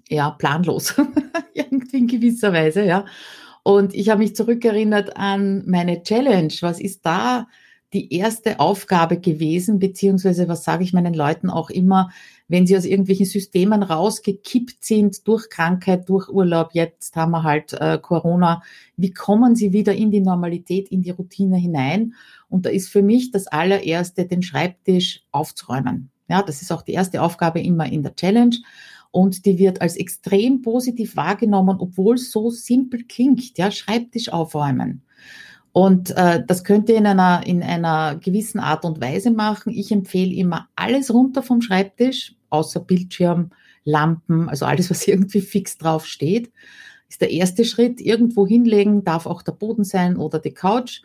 ja, 0.08 0.30
planlos, 0.30 0.94
irgendwie 1.54 1.98
in 1.98 2.06
gewisser 2.06 2.52
Weise, 2.52 2.84
ja. 2.84 3.06
Und 3.62 3.94
ich 3.94 4.10
habe 4.10 4.18
mich 4.18 4.36
zurückerinnert 4.36 5.16
an 5.16 5.64
meine 5.66 6.02
Challenge. 6.02 6.52
Was 6.60 6.80
ist 6.80 7.06
da 7.06 7.46
die 7.94 8.12
erste 8.12 8.60
Aufgabe 8.60 9.18
gewesen, 9.18 9.78
beziehungsweise 9.78 10.48
was 10.48 10.64
sage 10.64 10.82
ich 10.82 10.92
meinen 10.92 11.14
Leuten 11.14 11.48
auch 11.48 11.70
immer, 11.70 12.10
wenn 12.48 12.66
sie 12.66 12.76
aus 12.76 12.84
irgendwelchen 12.84 13.26
Systemen 13.26 13.82
rausgekippt 13.82 14.84
sind 14.84 15.26
durch 15.26 15.48
Krankheit, 15.48 16.08
durch 16.08 16.28
Urlaub, 16.28 16.70
jetzt 16.72 17.16
haben 17.16 17.30
wir 17.30 17.44
halt 17.44 17.72
äh, 17.72 17.98
Corona, 18.02 18.62
wie 18.96 19.12
kommen 19.12 19.56
sie 19.56 19.72
wieder 19.72 19.94
in 19.94 20.10
die 20.10 20.20
Normalität, 20.20 20.88
in 20.88 21.02
die 21.02 21.10
Routine 21.10 21.56
hinein? 21.56 22.14
Und 22.48 22.66
da 22.66 22.70
ist 22.70 22.88
für 22.88 23.02
mich 23.02 23.30
das 23.30 23.46
allererste, 23.46 24.26
den 24.26 24.42
Schreibtisch 24.42 25.22
aufzuräumen. 25.30 26.10
Ja, 26.28 26.42
das 26.42 26.62
ist 26.62 26.72
auch 26.72 26.82
die 26.82 26.92
erste 26.92 27.22
Aufgabe 27.22 27.60
immer 27.60 27.86
in 27.90 28.02
der 28.02 28.14
Challenge. 28.14 28.56
Und 29.10 29.46
die 29.46 29.58
wird 29.58 29.80
als 29.80 29.96
extrem 29.96 30.62
positiv 30.62 31.16
wahrgenommen, 31.16 31.76
obwohl 31.78 32.16
es 32.16 32.32
so 32.32 32.50
simpel 32.50 33.04
klingt. 33.04 33.56
Ja, 33.56 33.70
Schreibtisch 33.70 34.28
aufräumen. 34.30 35.02
Und 35.74 36.16
äh, 36.16 36.40
das 36.46 36.62
könnt 36.62 36.88
ihr 36.88 36.94
in 36.94 37.06
einer, 37.08 37.44
in 37.44 37.60
einer 37.60 38.14
gewissen 38.14 38.60
Art 38.60 38.84
und 38.84 39.00
Weise 39.00 39.32
machen. 39.32 39.72
Ich 39.72 39.90
empfehle 39.90 40.32
immer 40.32 40.68
alles 40.76 41.12
runter 41.12 41.42
vom 41.42 41.62
Schreibtisch, 41.62 42.36
außer 42.48 42.78
Bildschirm, 42.78 43.50
Lampen, 43.82 44.48
also 44.48 44.66
alles, 44.66 44.88
was 44.88 45.08
irgendwie 45.08 45.40
fix 45.40 45.76
drauf 45.76 46.06
steht. 46.06 46.52
Ist 47.08 47.22
der 47.22 47.32
erste 47.32 47.64
Schritt. 47.64 48.00
Irgendwo 48.00 48.46
hinlegen, 48.46 49.02
darf 49.02 49.26
auch 49.26 49.42
der 49.42 49.50
Boden 49.50 49.82
sein 49.82 50.16
oder 50.16 50.38
die 50.38 50.54
Couch. 50.54 51.02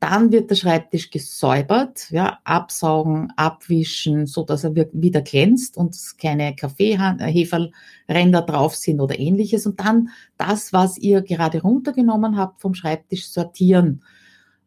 Dann 0.00 0.30
wird 0.30 0.50
der 0.50 0.54
Schreibtisch 0.54 1.10
gesäubert, 1.10 2.10
ja, 2.10 2.38
absaugen, 2.44 3.32
abwischen, 3.36 4.26
so 4.26 4.44
dass 4.44 4.62
er 4.62 4.74
wieder 4.74 5.22
glänzt 5.22 5.76
und 5.76 5.96
keine 6.20 6.54
Kaffeeheferränder 6.54 8.42
drauf 8.42 8.76
sind 8.76 9.00
oder 9.00 9.18
ähnliches. 9.18 9.66
Und 9.66 9.80
dann 9.80 10.10
das, 10.36 10.72
was 10.72 10.98
ihr 10.98 11.22
gerade 11.22 11.62
runtergenommen 11.62 12.36
habt 12.36 12.60
vom 12.60 12.74
Schreibtisch, 12.74 13.28
sortieren. 13.28 14.04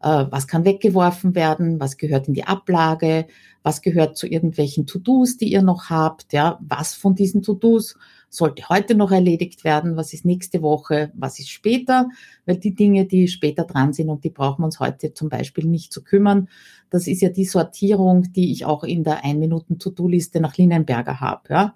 Äh, 0.02 0.26
was 0.30 0.46
kann 0.46 0.66
weggeworfen 0.66 1.34
werden? 1.34 1.80
Was 1.80 1.96
gehört 1.96 2.28
in 2.28 2.34
die 2.34 2.44
Ablage? 2.44 3.26
Was 3.62 3.80
gehört 3.80 4.18
zu 4.18 4.26
irgendwelchen 4.26 4.86
To-Dos, 4.86 5.38
die 5.38 5.50
ihr 5.50 5.62
noch 5.62 5.88
habt? 5.88 6.34
Ja, 6.34 6.58
was 6.60 6.92
von 6.92 7.14
diesen 7.14 7.42
To-Dos 7.42 7.96
sollte 8.32 8.66
heute 8.70 8.94
noch 8.94 9.12
erledigt 9.12 9.62
werden, 9.62 9.96
was 9.96 10.14
ist 10.14 10.24
nächste 10.24 10.62
Woche, 10.62 11.12
was 11.14 11.38
ist 11.38 11.50
später, 11.50 12.08
weil 12.46 12.56
die 12.56 12.74
Dinge, 12.74 13.04
die 13.04 13.28
später 13.28 13.64
dran 13.64 13.92
sind 13.92 14.08
und 14.08 14.24
die 14.24 14.30
brauchen 14.30 14.62
wir 14.62 14.66
uns 14.66 14.80
heute 14.80 15.12
zum 15.12 15.28
Beispiel 15.28 15.66
nicht 15.66 15.92
zu 15.92 16.02
kümmern, 16.02 16.48
das 16.88 17.06
ist 17.06 17.20
ja 17.20 17.28
die 17.28 17.44
Sortierung, 17.44 18.32
die 18.32 18.50
ich 18.52 18.64
auch 18.64 18.84
in 18.84 19.04
der 19.04 19.22
Ein-Minuten-To-Do-Liste 19.22 20.40
nach 20.40 20.56
Linenberger 20.56 21.20
habe. 21.20 21.42
Ja. 21.50 21.74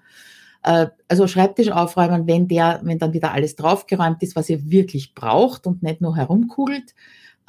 Äh, 0.62 0.86
also 1.08 1.26
Schreibtisch 1.26 1.70
aufräumen, 1.70 2.26
wenn 2.26 2.48
der, 2.48 2.80
wenn 2.82 2.98
dann 2.98 3.12
wieder 3.12 3.32
alles 3.32 3.54
draufgeräumt 3.56 4.22
ist, 4.22 4.34
was 4.34 4.48
ihr 4.48 4.70
wirklich 4.70 5.14
braucht 5.14 5.66
und 5.66 5.82
nicht 5.82 6.00
nur 6.00 6.16
herumkugelt, 6.16 6.94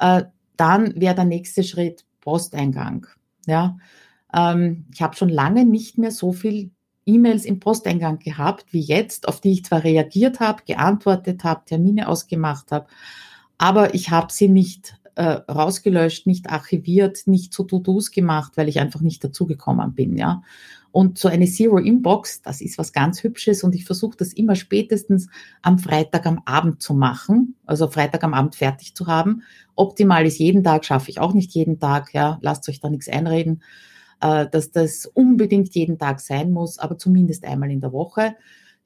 äh, 0.00 0.24
dann 0.56 1.00
wäre 1.00 1.14
der 1.14 1.24
nächste 1.24 1.62
Schritt 1.64 2.04
Posteingang. 2.20 3.06
Ja, 3.46 3.78
ähm, 4.34 4.84
ich 4.92 5.00
habe 5.00 5.16
schon 5.16 5.30
lange 5.30 5.64
nicht 5.64 5.96
mehr 5.96 6.10
so 6.10 6.32
viel 6.32 6.72
E-Mails 7.08 7.44
im 7.44 7.58
Posteingang 7.58 8.18
gehabt 8.18 8.66
wie 8.70 8.80
jetzt, 8.80 9.26
auf 9.26 9.40
die 9.40 9.52
ich 9.52 9.64
zwar 9.64 9.82
reagiert 9.82 10.40
habe, 10.40 10.62
geantwortet 10.66 11.42
habe, 11.44 11.64
Termine 11.64 12.08
ausgemacht 12.08 12.70
habe, 12.70 12.86
aber 13.56 13.94
ich 13.94 14.10
habe 14.10 14.32
sie 14.32 14.48
nicht 14.48 14.98
äh, 15.16 15.40
rausgelöscht, 15.50 16.26
nicht 16.28 16.48
archiviert, 16.48 17.26
nicht 17.26 17.52
zu 17.52 17.64
To-Dos 17.64 18.12
gemacht, 18.12 18.52
weil 18.54 18.68
ich 18.68 18.78
einfach 18.78 19.00
nicht 19.00 19.24
dazugekommen 19.24 19.94
bin, 19.94 20.16
ja. 20.16 20.42
Und 20.90 21.18
so 21.18 21.28
eine 21.28 21.46
Zero 21.46 21.78
Inbox, 21.78 22.40
das 22.42 22.60
ist 22.60 22.78
was 22.78 22.92
ganz 22.92 23.22
Hübsches 23.22 23.62
und 23.62 23.74
ich 23.74 23.84
versuche 23.84 24.16
das 24.16 24.32
immer 24.32 24.54
spätestens 24.54 25.28
am 25.60 25.78
Freitag 25.78 26.24
am 26.24 26.40
Abend 26.44 26.82
zu 26.82 26.94
machen, 26.94 27.56
also 27.66 27.88
Freitag 27.88 28.22
am 28.24 28.32
Abend 28.32 28.54
fertig 28.54 28.94
zu 28.94 29.06
haben. 29.06 29.42
Optimal 29.74 30.24
ist 30.24 30.38
jeden 30.38 30.64
Tag, 30.64 30.84
schaffe 30.84 31.10
ich 31.10 31.20
auch 31.20 31.34
nicht 31.34 31.52
jeden 31.52 31.78
Tag, 31.78 32.14
ja, 32.14 32.38
lasst 32.40 32.68
euch 32.68 32.80
da 32.80 32.88
nichts 32.88 33.08
einreden 33.08 33.62
dass 34.20 34.70
das 34.70 35.06
unbedingt 35.06 35.74
jeden 35.74 35.98
Tag 35.98 36.20
sein 36.20 36.52
muss, 36.52 36.78
aber 36.78 36.98
zumindest 36.98 37.44
einmal 37.44 37.70
in 37.70 37.80
der 37.80 37.92
Woche. 37.92 38.34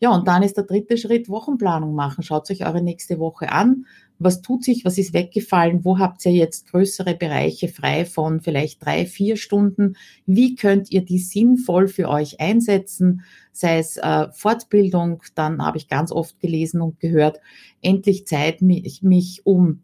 Ja, 0.03 0.11
und 0.11 0.27
dann 0.27 0.43
ist 0.43 0.57
der 0.57 0.65
dritte 0.65 0.99
Schritt 0.99 1.29
Wochenplanung 1.29 1.95
machen. 1.95 2.25
Schaut 2.25 2.51
euch 2.51 2.67
eure 2.67 2.83
nächste 2.83 3.21
Woche 3.21 3.53
an. 3.53 3.87
Was 4.19 4.43
tut 4.43 4.65
sich? 4.65 4.85
Was 4.85 4.99
ist 4.99 5.15
weggefallen? 5.15 5.85
Wo 5.85 6.01
habt 6.01 6.27
ihr 6.27 6.33
jetzt 6.33 6.73
größere 6.73 7.15
Bereiche 7.15 7.69
frei 7.69 8.05
von 8.05 8.41
vielleicht 8.41 8.85
drei, 8.85 9.07
vier 9.07 9.37
Stunden? 9.37 9.95
Wie 10.27 10.57
könnt 10.57 10.91
ihr 10.91 11.05
die 11.05 11.21
sinnvoll 11.21 11.87
für 11.87 12.09
euch 12.09 12.41
einsetzen? 12.41 13.23
Sei 13.53 13.79
es 13.79 13.97
äh, 13.97 14.27
Fortbildung, 14.33 15.23
dann 15.37 15.65
habe 15.65 15.79
ich 15.79 15.87
ganz 15.87 16.11
oft 16.11 16.41
gelesen 16.41 16.81
und 16.81 16.99
gehört, 16.99 17.39
endlich 17.81 18.27
Zeit, 18.27 18.61
mich, 18.61 19.05
mich 19.05 19.47
um 19.47 19.83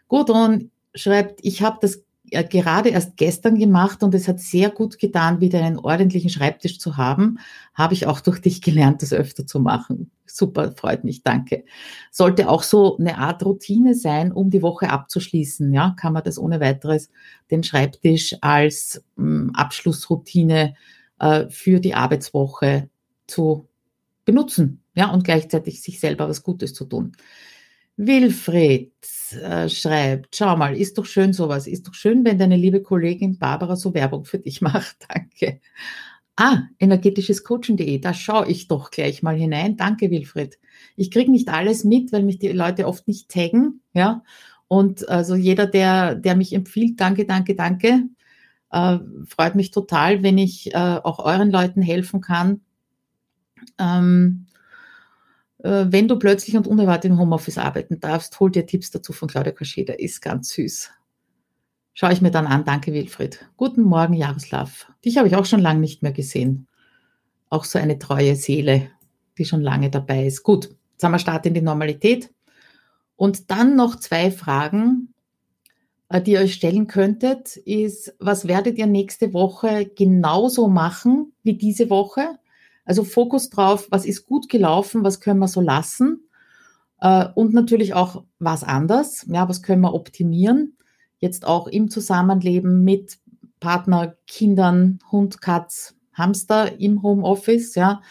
Gudrun 0.07 0.71
schreibt, 0.93 1.39
ich 1.43 1.61
habe 1.61 1.77
das 1.81 2.03
äh, 2.31 2.43
gerade 2.43 2.89
erst 2.89 3.17
gestern 3.17 3.57
gemacht 3.57 4.03
und 4.03 4.13
es 4.13 4.27
hat 4.27 4.39
sehr 4.39 4.69
gut 4.69 4.99
getan, 4.99 5.39
wieder 5.39 5.63
einen 5.63 5.79
ordentlichen 5.79 6.29
Schreibtisch 6.29 6.79
zu 6.79 6.97
haben. 6.97 7.39
Habe 7.73 7.93
ich 7.93 8.05
auch 8.05 8.19
durch 8.19 8.41
dich 8.41 8.61
gelernt, 8.61 9.01
das 9.01 9.13
öfter 9.13 9.45
zu 9.45 9.59
machen. 9.59 10.11
Super, 10.25 10.73
freut 10.73 11.03
mich, 11.03 11.23
danke. 11.23 11.63
Sollte 12.11 12.49
auch 12.49 12.63
so 12.63 12.97
eine 12.97 13.17
Art 13.17 13.45
Routine 13.45 13.95
sein, 13.95 14.31
um 14.31 14.49
die 14.49 14.61
Woche 14.61 14.89
abzuschließen. 14.89 15.71
Ja, 15.73 15.95
kann 15.97 16.13
man 16.13 16.23
das 16.23 16.37
ohne 16.37 16.59
weiteres 16.59 17.09
den 17.49 17.63
Schreibtisch 17.63 18.35
als 18.41 19.03
ähm, 19.17 19.51
Abschlussroutine 19.53 20.75
äh, 21.19 21.49
für 21.49 21.79
die 21.79 21.93
Arbeitswoche 21.93 22.89
zu 23.27 23.67
benutzen, 24.25 24.83
ja, 24.93 25.11
und 25.11 25.23
gleichzeitig 25.23 25.81
sich 25.81 25.99
selber 25.99 26.27
was 26.27 26.43
Gutes 26.43 26.73
zu 26.73 26.85
tun. 26.85 27.13
Wilfried 27.97 28.93
äh, 29.41 29.67
schreibt, 29.67 30.35
schau 30.35 30.55
mal, 30.55 30.77
ist 30.77 30.97
doch 30.97 31.05
schön 31.05 31.33
sowas, 31.33 31.65
ist 31.65 31.87
doch 31.87 31.95
schön, 31.95 32.23
wenn 32.23 32.37
deine 32.37 32.55
liebe 32.55 32.81
Kollegin 32.83 33.39
Barbara 33.39 33.75
so 33.75 33.93
Werbung 33.93 34.25
für 34.25 34.39
dich 34.39 34.61
macht. 34.61 34.97
Danke. 35.09 35.59
Ah, 36.35 36.63
energetischescoaching.de, 36.77 37.97
da 37.97 38.13
schaue 38.13 38.47
ich 38.47 38.67
doch 38.67 38.91
gleich 38.91 39.23
mal 39.23 39.35
hinein. 39.35 39.75
Danke, 39.75 40.11
Wilfried. 40.11 40.59
Ich 40.95 41.09
kriege 41.09 41.31
nicht 41.31 41.49
alles 41.49 41.83
mit, 41.83 42.11
weil 42.11 42.21
mich 42.21 42.37
die 42.37 42.49
Leute 42.49 42.85
oft 42.85 43.07
nicht 43.07 43.29
taggen, 43.29 43.81
ja. 43.93 44.23
Und 44.67 45.09
also 45.09 45.35
jeder, 45.35 45.65
der, 45.65 46.13
der 46.13 46.35
mich 46.35 46.53
empfiehlt, 46.53 46.99
danke, 46.99 47.25
danke, 47.25 47.55
danke. 47.55 48.03
Äh, 48.71 48.99
freut 49.25 49.55
mich 49.55 49.71
total, 49.71 50.23
wenn 50.23 50.37
ich 50.37 50.73
äh, 50.73 50.99
auch 51.03 51.19
euren 51.19 51.51
Leuten 51.51 51.81
helfen 51.81 52.21
kann. 52.21 52.61
Ähm, 53.77 54.47
äh, 55.59 55.85
wenn 55.87 56.07
du 56.07 56.17
plötzlich 56.19 56.55
und 56.57 56.67
unerwartet 56.67 57.11
im 57.11 57.19
Homeoffice 57.19 57.57
arbeiten 57.57 57.99
darfst, 57.99 58.39
hol 58.39 58.51
dir 58.51 58.65
Tipps 58.65 58.91
dazu 58.91 59.13
von 59.13 59.27
Claudia 59.27 59.51
Kascheda, 59.51 59.93
ist 59.93 60.21
ganz 60.21 60.49
süß. 60.49 60.91
Schaue 61.93 62.13
ich 62.13 62.21
mir 62.21 62.29
dann 62.29 62.45
an. 62.45 62.63
Danke, 62.63 62.93
Wilfried. 62.93 63.49
Guten 63.57 63.81
Morgen, 63.81 64.13
Jaroslav. 64.13 64.91
Dich 65.03 65.17
habe 65.17 65.27
ich 65.27 65.35
auch 65.35 65.45
schon 65.45 65.61
lange 65.61 65.79
nicht 65.79 66.03
mehr 66.03 66.11
gesehen. 66.11 66.67
Auch 67.49 67.63
so 67.63 67.79
eine 67.79 67.97
treue 67.97 68.35
Seele. 68.35 68.91
die 69.37 69.45
schon 69.45 69.61
lange 69.61 69.89
dabei 69.89 70.25
ist. 70.25 70.43
Gut, 70.43 70.69
jetzt 70.91 71.03
haben 71.03 71.11
wir 71.11 71.19
Start 71.19 71.45
in 71.45 71.53
die 71.53 71.61
Normalität. 71.61 72.33
Und 73.15 73.51
dann 73.51 73.75
noch 73.75 73.95
zwei 73.95 74.31
Fragen, 74.31 75.13
die 76.13 76.31
ihr 76.31 76.39
euch 76.39 76.53
stellen 76.53 76.87
könntet, 76.87 77.57
ist, 77.57 78.15
was 78.19 78.47
werdet 78.47 78.77
ihr 78.77 78.87
nächste 78.87 79.33
Woche 79.33 79.85
genauso 79.85 80.67
machen 80.67 81.33
wie 81.43 81.57
diese 81.57 81.89
Woche? 81.89 82.39
Also 82.85 83.03
Fokus 83.03 83.49
drauf, 83.49 83.87
was 83.91 84.05
ist 84.05 84.25
gut 84.25 84.47
gelaufen, 84.47 85.03
was 85.03 85.19
können 85.19 85.39
wir 85.39 85.49
so 85.49 85.59
lassen? 85.59 86.29
Äh, 87.01 87.25
und 87.35 87.53
natürlich 87.53 87.93
auch 87.93 88.23
was 88.39 88.63
anders, 88.63 89.25
ja, 89.27 89.49
was 89.49 89.61
können 89.61 89.81
wir 89.81 89.93
optimieren? 89.93 90.77
Jetzt 91.19 91.45
auch 91.45 91.67
im 91.67 91.89
Zusammenleben 91.89 92.83
mit 92.83 93.19
Partner, 93.59 94.15
Kindern, 94.27 94.99
Hund, 95.11 95.41
Katz, 95.41 95.95
Hamster 96.13 96.79
im 96.79 97.03
Homeoffice, 97.03 97.75
ja. 97.75 98.01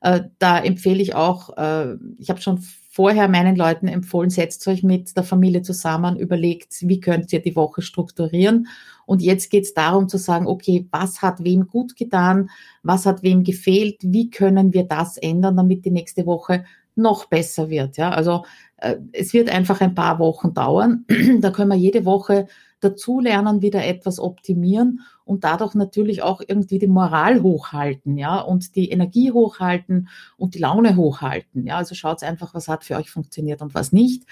Äh, 0.00 0.22
da 0.38 0.58
empfehle 0.58 1.02
ich 1.02 1.14
auch, 1.14 1.56
äh, 1.56 1.96
ich 2.18 2.30
habe 2.30 2.40
schon 2.40 2.64
vorher 2.94 3.26
meinen 3.26 3.56
Leuten 3.56 3.88
empfohlen, 3.88 4.28
setzt 4.28 4.68
euch 4.68 4.82
mit 4.82 5.16
der 5.16 5.24
Familie 5.24 5.62
zusammen, 5.62 6.18
überlegt, 6.18 6.76
wie 6.82 7.00
könnt 7.00 7.32
ihr 7.32 7.40
die 7.40 7.56
Woche 7.56 7.80
strukturieren. 7.80 8.68
Und 9.06 9.22
jetzt 9.22 9.50
geht 9.50 9.64
es 9.64 9.72
darum 9.72 10.10
zu 10.10 10.18
sagen, 10.18 10.46
okay, 10.46 10.86
was 10.90 11.22
hat 11.22 11.42
wem 11.42 11.68
gut 11.68 11.96
getan, 11.96 12.50
was 12.82 13.06
hat 13.06 13.22
wem 13.22 13.44
gefehlt, 13.44 13.96
wie 14.02 14.28
können 14.28 14.74
wir 14.74 14.84
das 14.84 15.16
ändern, 15.16 15.56
damit 15.56 15.86
die 15.86 15.90
nächste 15.90 16.26
Woche 16.26 16.66
noch 16.94 17.24
besser 17.24 17.70
wird. 17.70 17.96
Ja, 17.96 18.10
also 18.10 18.44
äh, 18.76 18.96
es 19.12 19.32
wird 19.32 19.48
einfach 19.48 19.80
ein 19.80 19.94
paar 19.94 20.18
Wochen 20.18 20.52
dauern. 20.52 21.06
da 21.40 21.50
können 21.50 21.70
wir 21.70 21.76
jede 21.76 22.04
Woche 22.04 22.46
dazulernen, 22.84 23.62
wieder 23.62 23.84
etwas 23.84 24.18
optimieren 24.18 25.00
und 25.24 25.44
dadurch 25.44 25.74
natürlich 25.74 26.22
auch 26.22 26.42
irgendwie 26.46 26.78
die 26.78 26.86
Moral 26.86 27.42
hochhalten, 27.42 28.16
ja, 28.18 28.40
und 28.40 28.76
die 28.76 28.90
Energie 28.90 29.32
hochhalten 29.32 30.08
und 30.36 30.54
die 30.54 30.58
Laune 30.58 30.96
hochhalten. 30.96 31.66
Ja, 31.66 31.76
also 31.76 31.94
schaut 31.94 32.22
einfach, 32.22 32.54
was 32.54 32.68
hat 32.68 32.84
für 32.84 32.96
euch 32.96 33.10
funktioniert 33.10 33.62
und 33.62 33.74
was 33.74 33.92
nicht. 33.92 34.24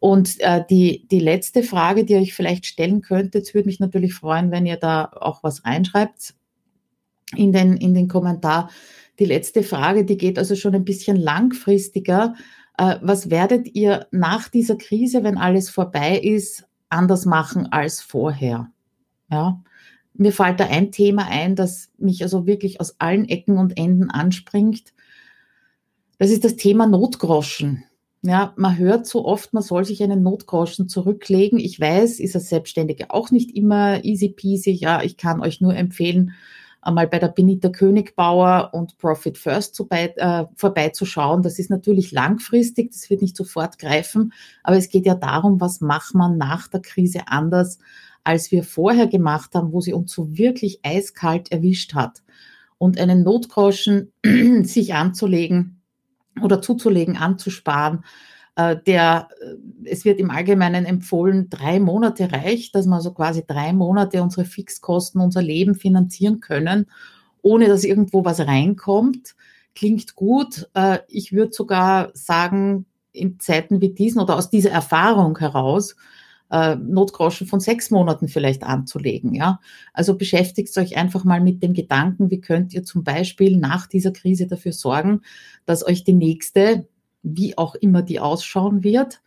Und 0.00 0.40
äh, 0.40 0.62
die, 0.68 1.06
die 1.08 1.20
letzte 1.20 1.62
Frage, 1.62 2.04
die 2.04 2.12
ihr 2.12 2.20
euch 2.20 2.34
vielleicht 2.34 2.66
stellen 2.66 3.00
könntet, 3.00 3.54
würde 3.54 3.66
mich 3.66 3.80
natürlich 3.80 4.14
freuen, 4.14 4.50
wenn 4.50 4.66
ihr 4.66 4.76
da 4.76 5.10
auch 5.18 5.42
was 5.42 5.64
reinschreibt 5.64 6.34
in 7.36 7.52
den, 7.52 7.76
in 7.76 7.94
den 7.94 8.08
Kommentar. 8.08 8.70
Die 9.18 9.24
letzte 9.24 9.62
Frage, 9.62 10.04
die 10.04 10.18
geht 10.18 10.38
also 10.38 10.56
schon 10.56 10.74
ein 10.74 10.84
bisschen 10.84 11.16
langfristiger. 11.16 12.34
Äh, 12.76 12.96
was 13.00 13.30
werdet 13.30 13.74
ihr 13.74 14.06
nach 14.10 14.48
dieser 14.48 14.76
Krise, 14.76 15.24
wenn 15.24 15.38
alles 15.38 15.70
vorbei 15.70 16.18
ist, 16.18 16.66
anders 16.94 17.26
machen 17.26 17.70
als 17.70 18.00
vorher? 18.00 18.70
Ja, 19.30 19.62
mir 20.14 20.32
fällt 20.32 20.60
da 20.60 20.66
ein 20.66 20.92
Thema 20.92 21.26
ein, 21.28 21.56
das 21.56 21.90
mich 21.98 22.22
also 22.22 22.46
wirklich 22.46 22.80
aus 22.80 22.96
allen 23.00 23.28
Ecken 23.28 23.58
und 23.58 23.76
Enden 23.76 24.10
anspringt. 24.10 24.94
Das 26.18 26.30
ist 26.30 26.44
das 26.44 26.56
Thema 26.56 26.86
Notgroschen. 26.86 27.84
Ja, 28.22 28.54
man 28.56 28.78
hört 28.78 29.06
so 29.06 29.26
oft, 29.26 29.52
man 29.52 29.62
soll 29.62 29.84
sich 29.84 30.02
einen 30.02 30.22
Notgroschen 30.22 30.88
zurücklegen. 30.88 31.58
Ich 31.58 31.78
weiß, 31.78 32.20
ist 32.20 32.34
als 32.34 32.48
Selbstständige 32.48 33.10
auch 33.10 33.30
nicht 33.30 33.54
immer 33.54 34.02
easy 34.02 34.30
peasy. 34.30 34.70
Ja, 34.70 35.02
ich 35.02 35.18
kann 35.18 35.40
euch 35.40 35.60
nur 35.60 35.74
empfehlen, 35.74 36.32
einmal 36.84 37.06
bei 37.06 37.18
der 37.18 37.28
Benita 37.28 37.68
Königbauer 37.68 38.70
und 38.72 38.98
Profit 38.98 39.38
First 39.38 39.74
zu 39.74 39.86
bei, 39.86 40.12
äh, 40.16 40.44
vorbeizuschauen. 40.56 41.42
Das 41.42 41.58
ist 41.58 41.70
natürlich 41.70 42.12
langfristig, 42.12 42.92
das 42.92 43.08
wird 43.10 43.22
nicht 43.22 43.36
sofort 43.36 43.78
greifen, 43.78 44.32
aber 44.62 44.76
es 44.76 44.88
geht 44.88 45.06
ja 45.06 45.14
darum, 45.14 45.60
was 45.60 45.80
macht 45.80 46.14
man 46.14 46.36
nach 46.36 46.68
der 46.68 46.80
Krise 46.80 47.22
anders, 47.26 47.78
als 48.22 48.50
wir 48.50 48.64
vorher 48.64 49.06
gemacht 49.06 49.54
haben, 49.54 49.72
wo 49.72 49.80
sie 49.80 49.92
uns 49.92 50.12
so 50.12 50.36
wirklich 50.36 50.80
eiskalt 50.82 51.52
erwischt 51.52 51.94
hat. 51.94 52.22
Und 52.78 52.98
einen 52.98 53.22
Notgroschen 53.22 54.12
sich 54.62 54.94
anzulegen 54.94 55.82
oder 56.42 56.60
zuzulegen, 56.60 57.16
anzusparen, 57.16 58.04
der, 58.56 59.28
äh, 59.40 59.88
es 59.88 60.04
wird 60.04 60.20
im 60.20 60.30
Allgemeinen 60.30 60.84
empfohlen, 60.84 61.50
drei 61.50 61.80
Monate 61.80 62.30
reicht, 62.30 62.74
dass 62.74 62.86
wir 62.86 62.94
also 62.94 63.12
quasi 63.12 63.44
drei 63.46 63.72
Monate 63.72 64.22
unsere 64.22 64.44
Fixkosten, 64.44 65.20
unser 65.20 65.42
Leben 65.42 65.74
finanzieren 65.74 66.40
können, 66.40 66.86
ohne 67.42 67.66
dass 67.66 67.84
irgendwo 67.84 68.24
was 68.24 68.40
reinkommt. 68.40 69.34
Klingt 69.74 70.14
gut. 70.14 70.68
Äh, 70.74 70.98
ich 71.08 71.32
würde 71.32 71.52
sogar 71.52 72.10
sagen, 72.14 72.86
in 73.12 73.40
Zeiten 73.40 73.80
wie 73.80 73.90
diesen 73.90 74.20
oder 74.20 74.36
aus 74.36 74.50
dieser 74.50 74.70
Erfahrung 74.70 75.38
heraus, 75.38 75.94
Notgroschen 76.50 77.48
von 77.48 77.58
sechs 77.58 77.90
Monaten 77.90 78.28
vielleicht 78.28 78.62
anzulegen. 78.62 79.34
Ja? 79.34 79.60
Also 79.92 80.16
beschäftigt 80.16 80.76
euch 80.78 80.96
einfach 80.96 81.24
mal 81.24 81.40
mit 81.40 81.64
dem 81.64 81.72
Gedanken, 81.72 82.30
wie 82.30 82.40
könnt 82.40 82.74
ihr 82.74 82.84
zum 82.84 83.02
Beispiel 83.02 83.56
nach 83.56 83.88
dieser 83.88 84.12
Krise 84.12 84.46
dafür 84.46 84.72
sorgen, 84.72 85.22
dass 85.64 85.84
euch 85.84 86.04
die 86.04 86.12
nächste 86.12 86.86
wie 87.24 87.58
auch 87.58 87.74
immer 87.74 88.02
die 88.02 88.20
ausschauen 88.20 88.84
wird, 88.84 89.20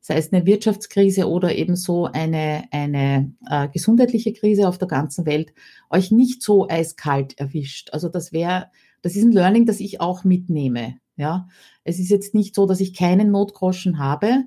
sei 0.00 0.16
es 0.16 0.32
eine 0.32 0.46
Wirtschaftskrise 0.46 1.28
oder 1.28 1.56
eben 1.56 1.74
so 1.74 2.06
eine, 2.06 2.64
eine 2.70 3.32
äh, 3.48 3.68
gesundheitliche 3.68 4.32
Krise 4.32 4.68
auf 4.68 4.78
der 4.78 4.88
ganzen 4.88 5.26
Welt, 5.26 5.52
euch 5.90 6.12
nicht 6.12 6.42
so 6.42 6.68
eiskalt 6.68 7.38
erwischt. 7.38 7.90
Also 7.92 8.08
das 8.08 8.32
wäre, 8.32 8.70
das 9.02 9.16
ist 9.16 9.24
ein 9.24 9.32
Learning, 9.32 9.66
das 9.66 9.80
ich 9.80 10.00
auch 10.00 10.24
mitnehme. 10.24 10.98
Ja, 11.16 11.48
es 11.82 11.98
ist 11.98 12.10
jetzt 12.10 12.34
nicht 12.34 12.54
so, 12.54 12.66
dass 12.66 12.78
ich 12.78 12.94
keinen 12.94 13.32
Notgroschen 13.32 13.98
habe. 13.98 14.44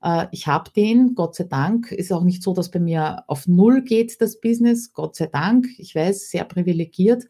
Äh, 0.00 0.26
ich 0.30 0.46
habe 0.46 0.70
den, 0.70 1.16
Gott 1.16 1.34
sei 1.34 1.44
Dank. 1.44 1.90
Ist 1.90 2.12
auch 2.12 2.22
nicht 2.22 2.42
so, 2.42 2.54
dass 2.54 2.70
bei 2.70 2.78
mir 2.78 3.24
auf 3.26 3.48
Null 3.48 3.82
geht 3.82 4.20
das 4.20 4.40
Business, 4.40 4.92
Gott 4.92 5.16
sei 5.16 5.26
Dank. 5.26 5.66
Ich 5.78 5.94
weiß, 5.94 6.30
sehr 6.30 6.44
privilegiert. 6.44 7.24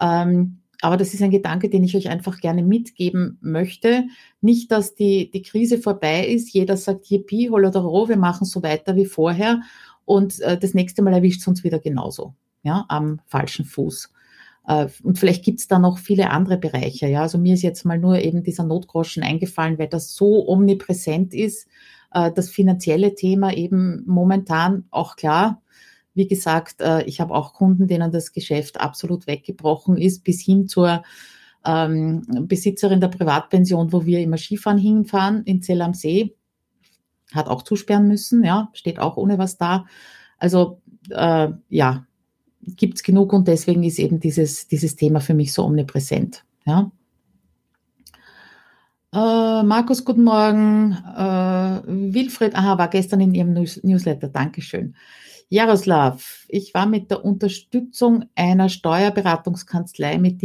Ähm, 0.00 0.63
aber 0.80 0.96
das 0.96 1.14
ist 1.14 1.22
ein 1.22 1.30
Gedanke, 1.30 1.68
den 1.68 1.84
ich 1.84 1.96
euch 1.96 2.08
einfach 2.08 2.38
gerne 2.38 2.62
mitgeben 2.62 3.38
möchte. 3.40 4.04
Nicht, 4.40 4.70
dass 4.70 4.94
die, 4.94 5.30
die 5.30 5.42
Krise 5.42 5.78
vorbei 5.78 6.26
ist, 6.26 6.52
jeder 6.52 6.76
sagt 6.76 7.10
Yippie, 7.10 7.50
Holodoro, 7.50 8.08
wir 8.08 8.16
machen 8.16 8.44
so 8.44 8.62
weiter 8.62 8.96
wie 8.96 9.06
vorher 9.06 9.60
und 10.04 10.40
äh, 10.40 10.58
das 10.58 10.74
nächste 10.74 11.02
Mal 11.02 11.14
erwischt 11.14 11.40
es 11.40 11.48
uns 11.48 11.64
wieder 11.64 11.78
genauso, 11.78 12.34
ja, 12.62 12.84
am 12.88 13.20
falschen 13.26 13.64
Fuß. 13.64 14.10
Äh, 14.66 14.88
und 15.02 15.18
vielleicht 15.18 15.44
gibt 15.44 15.60
es 15.60 15.68
da 15.68 15.78
noch 15.78 15.98
viele 15.98 16.30
andere 16.30 16.58
Bereiche. 16.58 17.06
Ja, 17.08 17.22
also 17.22 17.38
mir 17.38 17.54
ist 17.54 17.62
jetzt 17.62 17.84
mal 17.84 17.98
nur 17.98 18.18
eben 18.18 18.42
dieser 18.42 18.64
Notgroschen 18.64 19.22
eingefallen, 19.22 19.78
weil 19.78 19.88
das 19.88 20.14
so 20.14 20.48
omnipräsent 20.48 21.34
ist. 21.34 21.68
Äh, 22.12 22.32
das 22.32 22.50
finanzielle 22.50 23.14
Thema 23.14 23.52
eben 23.52 24.02
momentan 24.06 24.84
auch 24.90 25.16
klar 25.16 25.60
wie 26.14 26.28
gesagt, 26.28 26.80
äh, 26.80 27.02
ich 27.04 27.20
habe 27.20 27.34
auch 27.34 27.52
Kunden, 27.52 27.86
denen 27.86 28.12
das 28.12 28.32
Geschäft 28.32 28.80
absolut 28.80 29.26
weggebrochen 29.26 29.96
ist, 29.96 30.24
bis 30.24 30.40
hin 30.40 30.68
zur 30.68 31.02
ähm, 31.64 32.22
Besitzerin 32.46 33.00
der 33.00 33.08
Privatpension, 33.08 33.92
wo 33.92 34.04
wir 34.04 34.20
immer 34.20 34.36
Skifahren 34.38 34.78
hinfahren 34.78 35.42
in 35.44 35.62
Zell 35.62 35.82
am 35.82 35.94
See, 35.94 36.36
hat 37.32 37.48
auch 37.48 37.62
zusperren 37.62 38.06
müssen, 38.06 38.44
ja, 38.44 38.70
steht 38.74 38.98
auch 38.98 39.16
ohne 39.16 39.38
was 39.38 39.56
da. 39.56 39.86
Also 40.38 40.80
äh, 41.10 41.48
ja, 41.68 42.06
gibt's 42.62 43.02
genug 43.02 43.32
und 43.32 43.48
deswegen 43.48 43.82
ist 43.82 43.98
eben 43.98 44.20
dieses, 44.20 44.68
dieses 44.68 44.96
Thema 44.96 45.20
für 45.20 45.34
mich 45.34 45.52
so 45.52 45.64
omnipräsent. 45.64 46.44
Ja. 46.66 46.90
Äh, 49.12 49.62
Markus, 49.62 50.04
guten 50.04 50.24
Morgen. 50.24 50.92
Äh, 50.92 51.82
Wilfried, 51.86 52.54
aha, 52.56 52.78
war 52.78 52.88
gestern 52.88 53.20
in 53.20 53.34
Ihrem 53.34 53.52
News 53.52 53.80
Newsletter. 53.82 54.28
Dankeschön. 54.28 54.96
Jaroslav, 55.48 56.46
ich 56.48 56.74
war 56.74 56.86
mit 56.86 57.10
der 57.10 57.24
Unterstützung 57.24 58.24
einer 58.34 58.68
Steuerberatungskanzlei 58.68 60.18
mit 60.18 60.42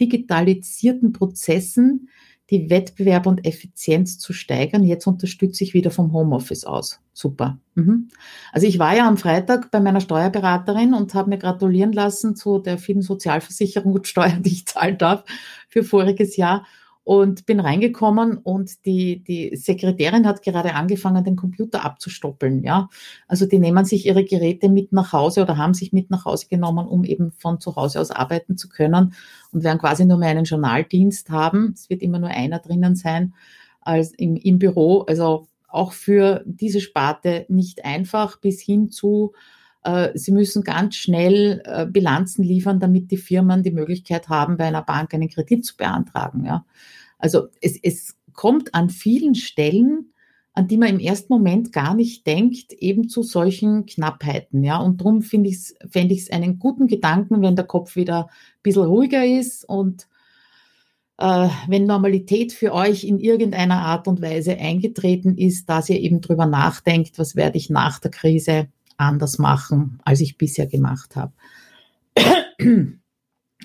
digitalisierten 0.00 1.12
Prozessen, 1.12 2.08
die 2.50 2.68
Wettbewerb 2.68 3.26
und 3.26 3.46
Effizienz 3.46 4.18
zu 4.18 4.34
steigern. 4.34 4.84
Jetzt 4.84 5.06
unterstütze 5.06 5.64
ich 5.64 5.72
wieder 5.72 5.90
vom 5.90 6.12
Homeoffice 6.12 6.64
aus. 6.64 7.00
Super. 7.14 7.58
Mhm. 7.74 8.08
Also 8.52 8.66
ich 8.66 8.78
war 8.78 8.94
ja 8.94 9.08
am 9.08 9.16
Freitag 9.16 9.70
bei 9.70 9.80
meiner 9.80 10.02
Steuerberaterin 10.02 10.92
und 10.92 11.14
habe 11.14 11.30
mir 11.30 11.38
gratulieren 11.38 11.92
lassen 11.92 12.36
zu 12.36 12.58
der 12.58 12.76
vielen 12.76 13.00
Sozialversicherung 13.00 13.94
und 13.94 14.06
Steuern, 14.06 14.42
die 14.42 14.52
ich 14.52 14.66
zahlen 14.66 14.98
darf 14.98 15.24
für 15.68 15.82
voriges 15.82 16.36
Jahr 16.36 16.66
und 17.04 17.46
bin 17.46 17.58
reingekommen 17.58 18.38
und 18.38 18.84
die, 18.86 19.24
die 19.24 19.56
Sekretärin 19.56 20.26
hat 20.26 20.42
gerade 20.42 20.74
angefangen, 20.74 21.24
den 21.24 21.34
Computer 21.36 21.84
abzustoppeln. 21.84 22.62
Ja, 22.62 22.88
also 23.26 23.46
die 23.46 23.58
nehmen 23.58 23.84
sich 23.84 24.06
ihre 24.06 24.24
Geräte 24.24 24.68
mit 24.68 24.92
nach 24.92 25.12
Hause 25.12 25.42
oder 25.42 25.56
haben 25.56 25.74
sich 25.74 25.92
mit 25.92 26.10
nach 26.10 26.24
Hause 26.24 26.46
genommen, 26.48 26.86
um 26.86 27.04
eben 27.04 27.32
von 27.32 27.60
zu 27.60 27.74
Hause 27.74 28.00
aus 28.00 28.12
arbeiten 28.12 28.56
zu 28.56 28.68
können 28.68 29.14
und 29.50 29.64
werden 29.64 29.78
quasi 29.78 30.04
nur 30.04 30.18
mehr 30.18 30.30
einen 30.30 30.44
Journaldienst 30.44 31.30
haben. 31.30 31.72
Es 31.74 31.90
wird 31.90 32.02
immer 32.02 32.20
nur 32.20 32.30
einer 32.30 32.60
drinnen 32.60 32.94
sein 32.94 33.34
als 33.80 34.12
im, 34.12 34.36
im 34.36 34.60
Büro. 34.60 35.00
Also 35.00 35.48
auch 35.66 35.92
für 35.92 36.42
diese 36.46 36.80
Sparte 36.80 37.46
nicht 37.48 37.84
einfach 37.84 38.38
bis 38.38 38.60
hin 38.60 38.90
zu 38.90 39.32
Sie 40.14 40.30
müssen 40.30 40.62
ganz 40.62 40.94
schnell 40.94 41.60
äh, 41.64 41.86
Bilanzen 41.86 42.44
liefern, 42.44 42.78
damit 42.78 43.10
die 43.10 43.16
Firmen 43.16 43.64
die 43.64 43.72
Möglichkeit 43.72 44.28
haben, 44.28 44.56
bei 44.56 44.66
einer 44.66 44.82
Bank 44.82 45.12
einen 45.12 45.28
Kredit 45.28 45.64
zu 45.64 45.76
beantragen. 45.76 46.44
Ja. 46.44 46.64
Also 47.18 47.48
es, 47.60 47.78
es 47.82 48.16
kommt 48.32 48.74
an 48.74 48.90
vielen 48.90 49.34
Stellen, 49.34 50.12
an 50.54 50.68
die 50.68 50.76
man 50.76 50.88
im 50.88 51.00
ersten 51.00 51.32
Moment 51.32 51.72
gar 51.72 51.94
nicht 51.94 52.26
denkt, 52.26 52.72
eben 52.74 53.08
zu 53.08 53.22
solchen 53.22 53.86
Knappheiten. 53.86 54.62
Ja. 54.62 54.76
Und 54.76 55.00
darum 55.00 55.22
finde 55.22 55.50
ich 55.50 55.74
fände 55.88 56.14
ich 56.14 56.22
es 56.22 56.30
einen 56.30 56.60
guten 56.60 56.86
Gedanken, 56.86 57.42
wenn 57.42 57.56
der 57.56 57.66
Kopf 57.66 57.96
wieder 57.96 58.26
ein 58.26 58.62
bisschen 58.62 58.84
ruhiger 58.84 59.24
ist 59.24 59.68
und 59.68 60.06
äh, 61.18 61.48
wenn 61.68 61.86
Normalität 61.86 62.52
für 62.52 62.72
euch 62.72 63.04
in 63.04 63.18
irgendeiner 63.18 63.80
Art 63.80 64.08
und 64.08 64.22
Weise 64.22 64.56
eingetreten 64.58 65.38
ist, 65.38 65.68
dass 65.68 65.88
ihr 65.88 66.00
eben 66.00 66.20
drüber 66.20 66.46
nachdenkt, 66.46 67.18
was 67.18 67.36
werde 67.36 67.58
ich 67.58 67.70
nach 67.70 67.98
der 67.98 68.10
Krise 68.10 68.68
anders 69.02 69.38
machen, 69.38 69.98
als 70.04 70.20
ich 70.20 70.38
bisher 70.38 70.66
gemacht 70.66 71.16
habe. 71.16 71.32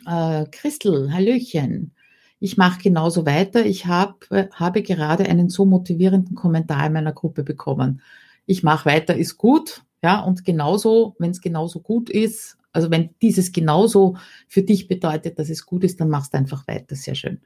äh, 0.06 0.46
Christel, 0.52 1.14
Hallöchen. 1.14 1.94
Ich 2.40 2.58
mache 2.58 2.82
genauso 2.82 3.26
weiter. 3.26 3.66
Ich 3.66 3.86
hab, 3.88 4.30
äh, 4.32 4.48
habe 4.54 4.84
gerade 4.84 5.26
einen 5.26 5.50
so 5.50 5.66
motivierenden 5.66 6.36
Kommentar 6.36 6.88
in 6.88 6.94
meiner 6.94 7.14
Gruppe 7.14 7.44
bekommen. 7.44 8.02
Ich 8.46 8.64
mache 8.64 8.86
weiter, 8.86 9.16
ist 9.16 9.38
gut. 9.38 9.84
Ja, 10.04 10.20
und 10.20 10.46
genauso, 10.46 11.16
wenn 11.18 11.32
es 11.32 11.42
genauso 11.42 11.80
gut 11.80 12.10
ist, 12.10 12.58
also 12.72 12.92
wenn 12.92 13.10
dieses 13.22 13.52
genauso 13.52 14.18
für 14.48 14.62
dich 14.62 14.88
bedeutet, 14.88 15.40
dass 15.40 15.50
es 15.50 15.66
gut 15.66 15.84
ist, 15.84 16.00
dann 16.00 16.10
machst 16.10 16.34
du 16.34 16.38
einfach 16.38 16.68
weiter. 16.68 16.96
Sehr 16.96 17.16
schön. 17.16 17.40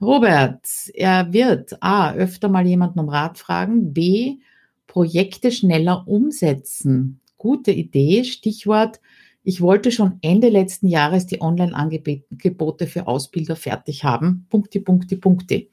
Robert, 0.00 0.64
er 0.94 1.32
wird 1.32 1.82
A, 1.82 2.12
öfter 2.14 2.48
mal 2.48 2.66
jemanden 2.66 3.00
um 3.00 3.08
Rat 3.08 3.36
fragen, 3.36 3.92
B, 3.92 4.38
Projekte 4.86 5.52
schneller 5.52 6.08
umsetzen. 6.08 7.19
Gute 7.40 7.70
Idee. 7.70 8.24
Stichwort, 8.24 9.00
ich 9.42 9.62
wollte 9.62 9.90
schon 9.92 10.18
Ende 10.20 10.50
letzten 10.50 10.86
Jahres 10.86 11.26
die 11.26 11.40
Online-Angebote 11.40 12.86
für 12.86 13.06
Ausbilder 13.06 13.56
fertig 13.56 14.04
haben. 14.04 14.44
Punkte, 14.50 14.78
Punkte, 14.78 15.16
Punkte. 15.16 15.68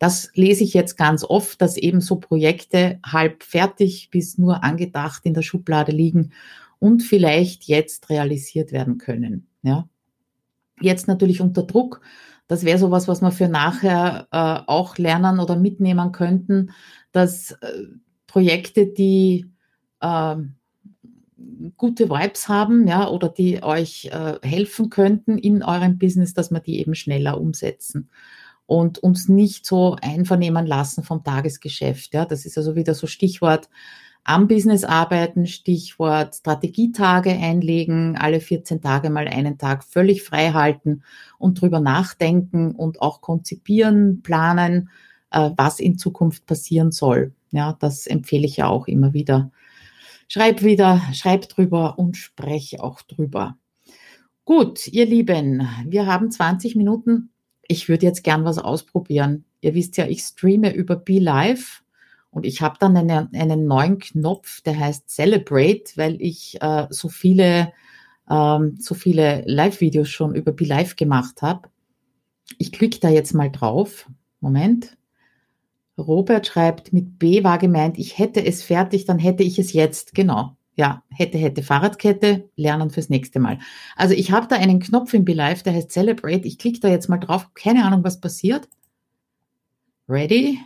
Das 0.00 0.32
lese 0.34 0.64
ich 0.64 0.74
jetzt 0.74 0.96
ganz 0.96 1.22
oft, 1.22 1.62
dass 1.62 1.76
eben 1.76 2.00
so 2.00 2.16
Projekte 2.16 2.98
halb 3.06 3.44
fertig 3.44 4.10
bis 4.10 4.38
nur 4.38 4.64
angedacht 4.64 5.24
in 5.24 5.34
der 5.34 5.42
Schublade 5.42 5.92
liegen 5.92 6.32
und 6.80 7.04
vielleicht 7.04 7.62
jetzt 7.62 8.10
realisiert 8.10 8.72
werden 8.72 8.98
können. 8.98 9.46
Ja. 9.62 9.88
Jetzt 10.80 11.06
natürlich 11.06 11.40
unter 11.40 11.62
Druck. 11.62 12.00
Das 12.48 12.64
wäre 12.64 12.78
sowas, 12.78 13.06
was 13.06 13.22
wir 13.22 13.30
für 13.30 13.48
nachher 13.48 14.26
äh, 14.32 14.64
auch 14.66 14.98
lernen 14.98 15.38
oder 15.38 15.54
mitnehmen 15.54 16.10
könnten, 16.10 16.72
dass 17.12 17.52
äh, 17.52 17.84
Projekte, 18.26 18.88
die 18.88 19.46
äh, 20.00 20.34
gute 21.76 22.10
Vibes 22.10 22.48
haben, 22.48 22.86
ja, 22.86 23.08
oder 23.08 23.28
die 23.28 23.62
euch 23.62 24.06
äh, 24.06 24.38
helfen 24.42 24.90
könnten 24.90 25.38
in 25.38 25.62
eurem 25.62 25.98
Business, 25.98 26.34
dass 26.34 26.50
wir 26.50 26.60
die 26.60 26.80
eben 26.80 26.94
schneller 26.94 27.40
umsetzen 27.40 28.10
und 28.66 28.98
uns 28.98 29.28
nicht 29.28 29.66
so 29.66 29.96
einvernehmen 30.00 30.66
lassen 30.66 31.04
vom 31.04 31.22
Tagesgeschäft. 31.22 32.14
Ja, 32.14 32.24
das 32.24 32.46
ist 32.46 32.56
also 32.56 32.76
wieder 32.76 32.94
so 32.94 33.06
Stichwort 33.06 33.68
am 34.24 34.48
Business 34.48 34.84
arbeiten, 34.84 35.46
Stichwort 35.46 36.34
Strategietage 36.34 37.30
einlegen, 37.30 38.16
alle 38.16 38.40
14 38.40 38.80
Tage 38.80 39.10
mal 39.10 39.28
einen 39.28 39.58
Tag 39.58 39.84
völlig 39.84 40.22
frei 40.22 40.52
halten 40.52 41.02
und 41.38 41.60
drüber 41.60 41.80
nachdenken 41.80 42.72
und 42.72 43.02
auch 43.02 43.20
konzipieren, 43.20 44.22
planen, 44.22 44.88
äh, 45.30 45.50
was 45.56 45.78
in 45.78 45.98
Zukunft 45.98 46.46
passieren 46.46 46.90
soll. 46.90 47.34
Ja, 47.50 47.76
das 47.78 48.06
empfehle 48.06 48.46
ich 48.46 48.56
ja 48.56 48.68
auch 48.68 48.88
immer 48.88 49.12
wieder. 49.12 49.50
Schreib 50.28 50.62
wieder, 50.62 51.00
schreib 51.12 51.48
drüber 51.48 51.98
und 51.98 52.16
sprech 52.16 52.80
auch 52.80 53.02
drüber. 53.02 53.56
Gut, 54.44 54.88
ihr 54.88 55.06
Lieben, 55.06 55.68
wir 55.86 56.06
haben 56.06 56.30
20 56.30 56.76
Minuten. 56.76 57.30
Ich 57.66 57.88
würde 57.88 58.06
jetzt 58.06 58.24
gern 58.24 58.44
was 58.44 58.58
ausprobieren. 58.58 59.44
Ihr 59.60 59.74
wisst 59.74 59.96
ja, 59.96 60.06
ich 60.06 60.20
streame 60.20 60.74
über 60.74 60.96
Be 60.96 61.18
Live 61.18 61.82
und 62.30 62.44
ich 62.44 62.60
habe 62.60 62.76
dann 62.78 62.96
eine, 62.96 63.30
einen 63.32 63.66
neuen 63.66 63.98
Knopf, 63.98 64.60
der 64.60 64.78
heißt 64.78 65.08
Celebrate, 65.08 65.84
weil 65.96 66.20
ich 66.20 66.60
äh, 66.60 66.86
so 66.90 67.08
viele, 67.08 67.72
ähm, 68.28 68.76
so 68.78 68.94
viele 68.94 69.44
Live-Videos 69.46 70.10
schon 70.10 70.34
über 70.34 70.52
Be 70.52 70.64
Live 70.64 70.96
gemacht 70.96 71.42
habe. 71.42 71.68
Ich 72.58 72.72
klicke 72.72 72.98
da 73.00 73.08
jetzt 73.08 73.34
mal 73.34 73.50
drauf. 73.50 74.10
Moment. 74.40 74.96
Robert 75.98 76.46
schreibt, 76.46 76.92
mit 76.92 77.18
B 77.18 77.44
war 77.44 77.58
gemeint, 77.58 77.98
ich 77.98 78.18
hätte 78.18 78.44
es 78.44 78.62
fertig, 78.62 79.04
dann 79.04 79.18
hätte 79.18 79.42
ich 79.42 79.58
es 79.58 79.72
jetzt. 79.72 80.14
Genau. 80.14 80.56
Ja, 80.76 81.04
hätte, 81.08 81.38
hätte 81.38 81.62
Fahrradkette, 81.62 82.50
lernen 82.56 82.90
fürs 82.90 83.08
nächste 83.08 83.38
Mal. 83.38 83.60
Also 83.94 84.14
ich 84.14 84.32
habe 84.32 84.48
da 84.48 84.56
einen 84.56 84.80
Knopf 84.80 85.14
im 85.14 85.24
Be 85.24 85.32
Live, 85.32 85.62
der 85.62 85.72
heißt 85.72 85.92
Celebrate. 85.92 86.48
Ich 86.48 86.58
klicke 86.58 86.80
da 86.80 86.88
jetzt 86.88 87.08
mal 87.08 87.18
drauf. 87.18 87.54
Keine 87.54 87.84
Ahnung, 87.84 88.02
was 88.02 88.20
passiert. 88.20 88.68
Ready? 90.08 90.58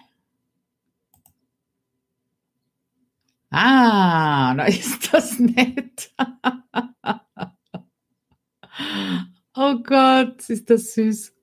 Ah, 3.51 4.55
da 4.59 4.64
ist 4.64 5.12
das 5.12 5.38
nett. 5.38 6.11
oh 9.57 9.75
Gott, 9.83 10.49
ist 10.49 10.71
das 10.71 10.95
süß. 10.95 11.35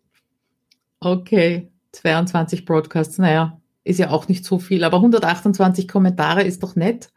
Okay, 1.00 1.72
22 1.92 2.66
Broadcasts, 2.66 3.20
naja, 3.20 3.62
ist 3.86 4.00
ja 4.00 4.10
auch 4.10 4.28
nicht 4.28 4.44
so 4.44 4.60
viel, 4.60 4.84
aber 4.84 4.98
128 4.98 5.88
Kommentare 5.88 6.44
ist 6.44 6.64
doch 6.64 6.76
nett. 6.76 7.12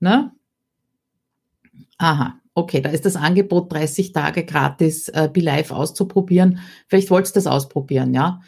Ne? 0.00 0.32
Aha, 1.96 2.34
okay, 2.54 2.82
da 2.82 2.90
ist 2.90 3.06
das 3.06 3.16
Angebot 3.16 3.72
30 3.72 4.12
Tage 4.12 4.44
gratis 4.44 5.08
äh, 5.08 5.30
Be 5.32 5.40
Live 5.40 5.70
auszuprobieren. 5.70 6.58
Vielleicht 6.88 7.10
wolltest 7.10 7.36
du 7.36 7.38
das 7.38 7.46
ausprobieren, 7.46 8.12
ja. 8.12 8.40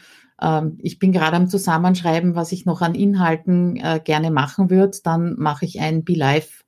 Ähm, 0.43 0.79
ich 0.83 0.99
bin 0.99 1.13
gerade 1.13 1.37
am 1.37 1.49
Zusammenschreiben, 1.49 2.35
was 2.35 2.51
ich 2.51 2.67
noch 2.67 2.83
an 2.83 2.97
Inhalten 2.97 3.77
äh, 3.77 4.01
gerne 4.03 4.33
machen 4.33 4.69
würde. 4.69 4.99
Dann 5.05 5.37
mache 5.39 5.65
ich 5.65 5.81
ein 5.81 6.05
BeLive 6.05 6.65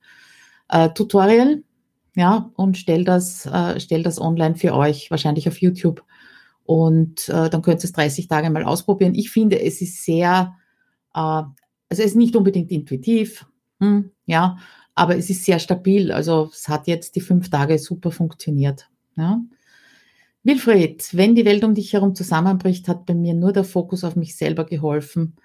äh, 0.69 0.91
Tutorial, 0.91 1.63
ja, 2.15 2.51
und 2.55 2.79
stell 2.79 3.05
das, 3.05 3.45
äh, 3.47 3.81
stell 3.81 4.03
das 4.03 4.21
online 4.21 4.55
für 4.55 4.75
euch, 4.75 5.11
wahrscheinlich 5.11 5.49
auf 5.49 5.61
YouTube. 5.61 6.05
Und 6.65 7.29
äh, 7.29 7.51
dann 7.51 7.63
könnt 7.63 7.83
ihr 7.83 7.85
es 7.85 7.93
30 7.93 8.29
Tage 8.29 8.51
mal 8.51 8.65
ausprobieren. 8.65 9.15
Ich 9.15 9.31
finde, 9.31 9.61
es 9.61 9.81
ist 9.83 10.05
sehr, 10.05 10.55
also 11.17 12.03
es 12.03 12.11
ist 12.11 12.17
nicht 12.17 12.37
unbedingt 12.37 12.71
intuitiv, 12.71 13.47
hm, 13.81 14.11
ja, 14.27 14.59
aber 14.95 15.17
es 15.17 15.31
ist 15.31 15.45
sehr 15.45 15.59
stabil. 15.59 16.13
Also 16.13 16.51
es 16.53 16.69
hat 16.69 16.87
jetzt 16.87 17.17
die 17.17 17.21
fünf 17.21 17.51
Tage 17.51 17.79
super 17.79 18.11
funktioniert. 18.11 18.89
Ja. 19.17 19.41
Wilfried, 20.43 21.09
wenn 21.13 21.35
die 21.35 21.45
Welt 21.45 21.65
um 21.65 21.75
dich 21.75 21.93
herum 21.93 22.15
zusammenbricht, 22.15 22.89
hat 22.89 23.05
bei 23.05 23.15
mir 23.15 23.35
nur 23.35 23.53
der 23.53 23.65
Fokus 23.65 24.05
auf 24.05 24.17
mich 24.17 24.37
selber 24.37 24.65
geholfen. 24.65 25.37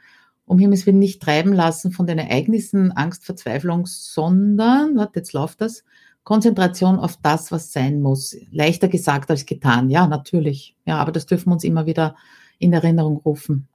Um 0.45 0.59
Himmels 0.59 0.85
Willen 0.85 0.99
nicht 0.99 1.21
treiben 1.21 1.53
lassen 1.53 1.91
von 1.91 2.05
den 2.05 2.19
Ereignissen, 2.19 2.91
Angst, 2.91 3.25
Verzweiflung, 3.25 3.85
sondern, 3.85 4.97
warte, 4.97 5.19
jetzt 5.19 5.33
läuft 5.33 5.61
das, 5.61 5.83
Konzentration 6.23 6.99
auf 6.99 7.17
das, 7.17 7.51
was 7.51 7.71
sein 7.71 8.01
muss. 8.01 8.35
Leichter 8.51 8.87
gesagt 8.87 9.31
als 9.31 9.45
getan. 9.45 9.89
Ja, 9.89 10.07
natürlich. 10.07 10.75
Ja, 10.85 10.97
aber 10.97 11.11
das 11.11 11.25
dürfen 11.25 11.49
wir 11.49 11.53
uns 11.53 11.63
immer 11.63 11.85
wieder 11.85 12.15
in 12.59 12.73
Erinnerung 12.73 13.17
rufen. 13.17 13.67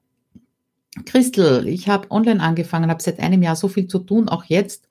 Christel, 1.04 1.68
ich 1.68 1.88
habe 1.88 2.10
online 2.10 2.40
angefangen, 2.40 2.90
habe 2.90 3.02
seit 3.02 3.20
einem 3.20 3.42
Jahr 3.42 3.56
so 3.56 3.68
viel 3.68 3.86
zu 3.86 3.98
tun, 3.98 4.28
auch 4.28 4.44
jetzt 4.44 4.88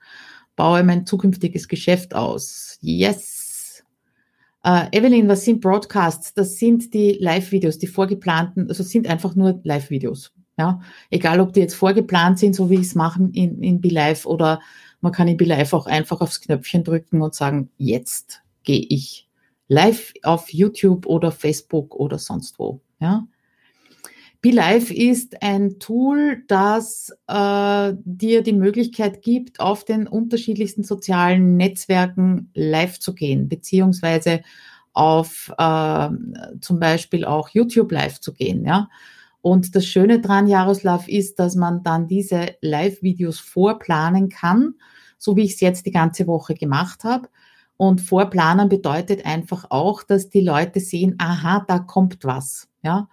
baue 0.55 0.83
mein 0.83 1.05
zukünftiges 1.05 1.67
Geschäft 1.67 2.15
aus. 2.15 2.77
Yes, 2.81 3.45
Uh, 4.67 4.87
Evelyn, 4.91 5.27
was 5.27 5.45
sind 5.45 5.61
Broadcasts? 5.61 6.33
Das 6.33 6.57
sind 6.57 6.91
die 6.91 7.19
Live-Videos, 7.21 7.77
die 7.77 7.85
vorgeplanten, 7.85 8.67
also 8.67 8.81
sind 8.81 9.05
einfach 9.05 9.35
nur 9.35 9.59
Live-Videos. 9.63 10.33
Ja, 10.57 10.81
egal 11.11 11.39
ob 11.39 11.53
die 11.53 11.59
jetzt 11.59 11.75
vorgeplant 11.75 12.39
sind, 12.39 12.55
so 12.55 12.71
wie 12.71 12.75
ich 12.75 12.87
es 12.87 12.95
mache 12.95 13.29
in, 13.33 13.61
in 13.61 13.79
BeLive 13.79 14.25
oder 14.25 14.61
man 15.01 15.11
kann 15.11 15.27
in 15.27 15.37
BeLive 15.37 15.75
auch 15.75 15.85
einfach 15.85 16.19
aufs 16.19 16.41
Knöpfchen 16.41 16.83
drücken 16.83 17.21
und 17.21 17.35
sagen, 17.35 17.69
jetzt 17.77 18.41
gehe 18.63 18.87
ich 18.89 19.29
live 19.67 20.13
auf 20.23 20.51
YouTube 20.51 21.05
oder 21.05 21.31
Facebook 21.31 21.93
oder 21.93 22.17
sonst 22.17 22.57
wo. 22.57 22.81
Ja, 22.99 23.27
BeLive 24.45 24.93
ist 24.93 25.41
ein 25.41 25.79
Tool, 25.79 26.43
das 26.47 27.09
äh, 27.27 27.93
dir 28.03 28.43
die 28.43 28.53
Möglichkeit 28.53 29.23
gibt, 29.23 29.59
auf 29.59 29.85
den 29.85 30.05
unterschiedlichsten 30.05 30.83
sozialen 30.83 31.57
Netzwerken 31.57 32.51
live 32.53 32.99
zu 32.99 33.15
gehen, 33.15 33.49
beziehungsweise 33.49 34.43
auf 34.93 35.51
äh, 35.57 36.09
zum 36.61 36.79
Beispiel 36.79 37.25
auch 37.25 37.49
YouTube 37.49 37.91
live 37.91 38.19
zu 38.19 38.33
gehen. 38.33 38.63
Ja? 38.63 38.87
Und 39.41 39.75
das 39.75 39.87
Schöne 39.87 40.21
dran, 40.21 40.45
Jaroslav, 40.45 41.07
ist, 41.07 41.39
dass 41.39 41.55
man 41.55 41.81
dann 41.81 42.07
diese 42.07 42.49
Live-Videos 42.61 43.39
vorplanen 43.39 44.29
kann, 44.29 44.75
so 45.17 45.35
wie 45.35 45.45
ich 45.45 45.53
es 45.53 45.59
jetzt 45.59 45.87
die 45.87 45.91
ganze 45.91 46.27
Woche 46.27 46.53
gemacht 46.53 47.03
habe. 47.03 47.29
Und 47.77 47.99
vorplanen 47.99 48.69
bedeutet 48.69 49.25
einfach 49.25 49.65
auch, 49.71 50.03
dass 50.03 50.29
die 50.29 50.41
Leute 50.41 50.81
sehen, 50.81 51.15
aha, 51.17 51.65
da 51.67 51.79
kommt 51.79 52.25
was. 52.25 52.67
Ja, 52.83 53.09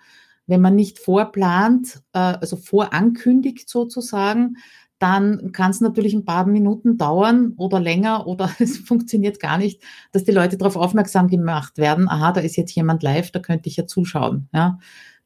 wenn 0.46 0.61
man 0.61 0.74
nicht 0.74 0.98
vorplant, 0.98 2.02
äh, 2.12 2.18
also 2.18 2.57
vorankündigt 2.57 3.68
sozusagen, 3.68 4.57
dann 4.98 5.50
kann 5.50 5.72
es 5.72 5.81
natürlich 5.81 6.14
ein 6.14 6.24
paar 6.24 6.46
Minuten 6.46 6.96
dauern 6.96 7.55
oder 7.57 7.81
länger 7.81 8.26
oder 8.28 8.50
es 8.61 8.78
funktioniert 8.78 9.40
gar 9.40 9.59
nicht, 9.59 9.83
dass 10.12 10.24
die 10.24 10.33
Leute 10.33 10.57
darauf 10.57 10.76
aufmerksam 10.76 11.28
gemacht 11.28 11.78
werden, 11.78 12.09
aha, 12.09 12.33
da 12.33 12.40
ist 12.40 12.57
jetzt 12.57 12.74
jemand 12.74 13.02
live, 13.02 13.33
da 13.33 13.40
könnte 13.40 13.68
ich 13.68 13.76
ja 13.76 13.87
zuschauen. 13.87 14.48
Ja, 14.52 14.78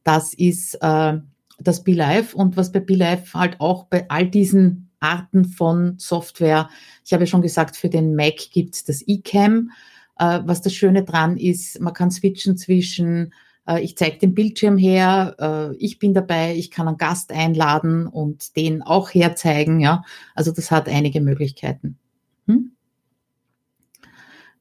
das 0.02 0.32
ist 0.32 0.78
äh, 0.80 1.18
das 1.58 1.84
Be 1.84 1.92
Live 1.92 2.34
und 2.34 2.56
was 2.56 2.72
bei 2.72 2.80
Be 2.80 2.94
Live 2.94 3.34
halt 3.34 3.60
auch 3.60 3.84
bei 3.84 4.08
all 4.08 4.28
diesen 4.28 4.90
Arten 5.00 5.44
von 5.44 5.98
Software, 5.98 6.70
ich 7.04 7.12
habe 7.12 7.24
ja 7.24 7.26
schon 7.26 7.42
gesagt, 7.42 7.76
für 7.76 7.88
den 7.88 8.14
Mac 8.16 8.36
gibt 8.52 8.76
es 8.76 8.84
das 8.84 9.02
eCam. 9.06 9.70
Äh, 10.18 10.40
was 10.44 10.62
das 10.62 10.72
Schöne 10.72 11.04
dran 11.04 11.36
ist, 11.36 11.80
man 11.80 11.92
kann 11.92 12.10
switchen 12.10 12.56
zwischen 12.56 13.34
ich 13.80 13.96
zeige 13.96 14.18
den 14.18 14.34
Bildschirm 14.34 14.76
her, 14.76 15.36
äh, 15.38 15.76
ich 15.76 15.98
bin 15.98 16.14
dabei, 16.14 16.54
ich 16.54 16.70
kann 16.70 16.88
einen 16.88 16.98
Gast 16.98 17.32
einladen 17.32 18.06
und 18.06 18.56
den 18.56 18.82
auch 18.82 19.10
herzeigen. 19.10 19.80
Ja? 19.80 20.04
Also 20.34 20.52
das 20.52 20.70
hat 20.70 20.88
einige 20.88 21.20
Möglichkeiten. 21.20 21.98
Hm? 22.46 22.72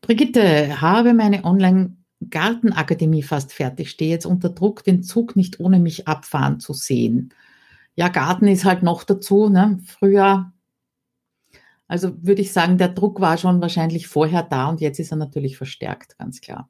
Brigitte, 0.01 0.81
habe 0.81 1.13
meine 1.13 1.43
Online- 1.45 1.97
Gartenakademie 2.29 3.23
fast 3.23 3.53
fertig, 3.53 3.89
stehe 3.89 4.11
jetzt 4.11 4.25
unter 4.25 4.49
Druck, 4.49 4.83
den 4.83 5.03
Zug 5.03 5.35
nicht 5.35 5.59
ohne 5.59 5.79
mich 5.79 6.07
abfahren 6.07 6.59
zu 6.59 6.73
sehen. 6.73 7.33
Ja, 7.95 8.09
Garten 8.09 8.47
ist 8.47 8.65
halt 8.65 8.83
noch 8.83 9.03
dazu, 9.03 9.49
ne? 9.49 9.79
Früher, 9.85 10.51
also 11.87 12.13
würde 12.21 12.41
ich 12.41 12.51
sagen, 12.51 12.77
der 12.77 12.89
Druck 12.89 13.21
war 13.21 13.37
schon 13.37 13.61
wahrscheinlich 13.61 14.07
vorher 14.07 14.43
da 14.43 14.69
und 14.69 14.81
jetzt 14.81 14.99
ist 14.99 15.11
er 15.11 15.17
natürlich 15.17 15.57
verstärkt, 15.57 16.17
ganz 16.17 16.41
klar. 16.41 16.69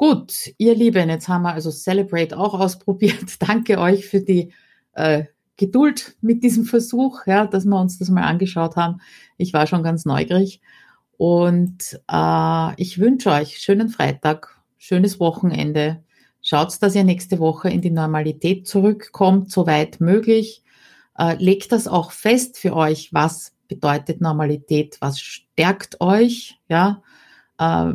Gut, 0.00 0.54
ihr 0.56 0.74
Lieben, 0.74 1.10
jetzt 1.10 1.28
haben 1.28 1.42
wir 1.42 1.52
also 1.52 1.70
Celebrate 1.70 2.38
auch 2.38 2.58
ausprobiert. 2.58 3.36
Danke 3.38 3.78
euch 3.78 4.06
für 4.06 4.22
die 4.22 4.50
äh, 4.94 5.24
Geduld 5.58 6.16
mit 6.22 6.42
diesem 6.42 6.64
Versuch, 6.64 7.26
ja, 7.26 7.46
dass 7.46 7.66
wir 7.66 7.78
uns 7.78 7.98
das 7.98 8.08
mal 8.08 8.22
angeschaut 8.22 8.76
haben. 8.76 9.02
Ich 9.36 9.52
war 9.52 9.66
schon 9.66 9.82
ganz 9.82 10.06
neugierig. 10.06 10.62
Und 11.18 12.00
äh, 12.10 12.80
ich 12.80 12.98
wünsche 12.98 13.30
euch 13.30 13.58
schönen 13.58 13.90
Freitag, 13.90 14.58
schönes 14.78 15.20
Wochenende. 15.20 16.02
Schaut, 16.40 16.82
dass 16.82 16.94
ihr 16.94 17.04
nächste 17.04 17.38
Woche 17.38 17.68
in 17.68 17.82
die 17.82 17.90
Normalität 17.90 18.66
zurückkommt, 18.66 19.50
soweit 19.50 20.00
möglich. 20.00 20.62
Äh, 21.18 21.34
legt 21.34 21.72
das 21.72 21.86
auch 21.86 22.10
fest 22.12 22.56
für 22.56 22.74
euch, 22.74 23.12
was 23.12 23.52
bedeutet 23.68 24.22
Normalität, 24.22 24.96
was 25.02 25.20
stärkt 25.20 26.00
euch, 26.00 26.58
ja. 26.70 27.02
Äh, 27.60 27.92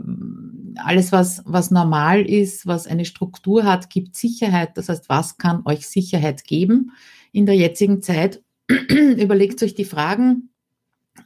alles, 0.78 1.12
was, 1.12 1.42
was 1.46 1.72
normal 1.72 2.22
ist, 2.22 2.68
was 2.68 2.86
eine 2.86 3.06
Struktur 3.06 3.64
hat, 3.64 3.90
gibt 3.90 4.16
Sicherheit. 4.16 4.78
Das 4.78 4.90
heißt, 4.90 5.10
was 5.10 5.38
kann 5.38 5.64
euch 5.66 5.88
Sicherheit 5.88 6.44
geben 6.44 6.92
in 7.32 7.46
der 7.46 7.56
jetzigen 7.56 8.02
Zeit? 8.02 8.44
Überlegt 8.70 9.64
euch 9.64 9.74
die 9.74 9.86
Fragen, 9.86 10.50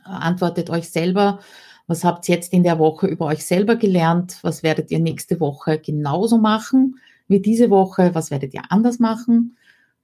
antwortet 0.04 0.70
euch 0.70 0.90
selber, 0.90 1.40
was 1.88 2.04
habt 2.04 2.30
ihr 2.30 2.36
jetzt 2.36 2.54
in 2.54 2.64
der 2.64 2.80
Woche 2.80 3.08
über 3.08 3.26
euch 3.26 3.46
selber 3.46 3.76
gelernt? 3.76 4.38
Was 4.44 4.64
werdet 4.64 4.92
ihr 4.92 5.00
nächste 5.00 5.40
Woche 5.40 5.80
genauso 5.80 6.38
machen 6.38 7.00
wie 7.28 7.42
diese 7.42 7.70
Woche? 7.70 8.12
Was 8.14 8.32
werdet 8.32 8.54
ihr 8.54 8.62
anders 8.70 9.00
machen? 9.00 9.58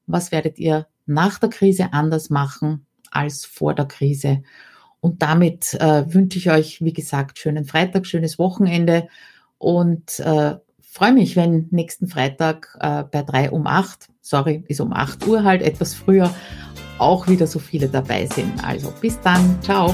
Was 0.07 0.31
werdet 0.31 0.57
ihr 0.59 0.87
nach 1.05 1.39
der 1.39 1.49
Krise 1.49 1.93
anders 1.93 2.29
machen 2.29 2.85
als 3.11 3.45
vor 3.45 3.75
der 3.75 3.85
Krise? 3.85 4.41
Und 5.05 5.21
damit 5.21 5.75
äh, 5.75 6.11
wünsche 6.11 6.39
ich 6.39 6.49
euch, 6.49 6.81
wie 6.81 6.91
gesagt, 6.91 7.37
schönen 7.37 7.65
Freitag, 7.65 8.07
schönes 8.07 8.39
Wochenende 8.39 9.07
und 9.59 10.19
äh, 10.19 10.55
freue 10.81 11.13
mich, 11.13 11.35
wenn 11.35 11.67
nächsten 11.69 12.07
Freitag 12.07 12.75
äh, 12.79 13.03
bei 13.03 13.21
drei 13.21 13.51
um 13.51 13.67
acht, 13.67 14.07
sorry, 14.21 14.63
ist 14.67 14.81
um 14.81 14.93
acht 14.93 15.27
Uhr 15.27 15.43
halt 15.43 15.61
etwas 15.61 15.93
früher, 15.93 16.33
auch 16.97 17.27
wieder 17.27 17.45
so 17.45 17.59
viele 17.59 17.87
dabei 17.87 18.25
sind. 18.25 18.51
Also 18.65 18.91
bis 18.99 19.21
dann, 19.21 19.61
ciao. 19.61 19.93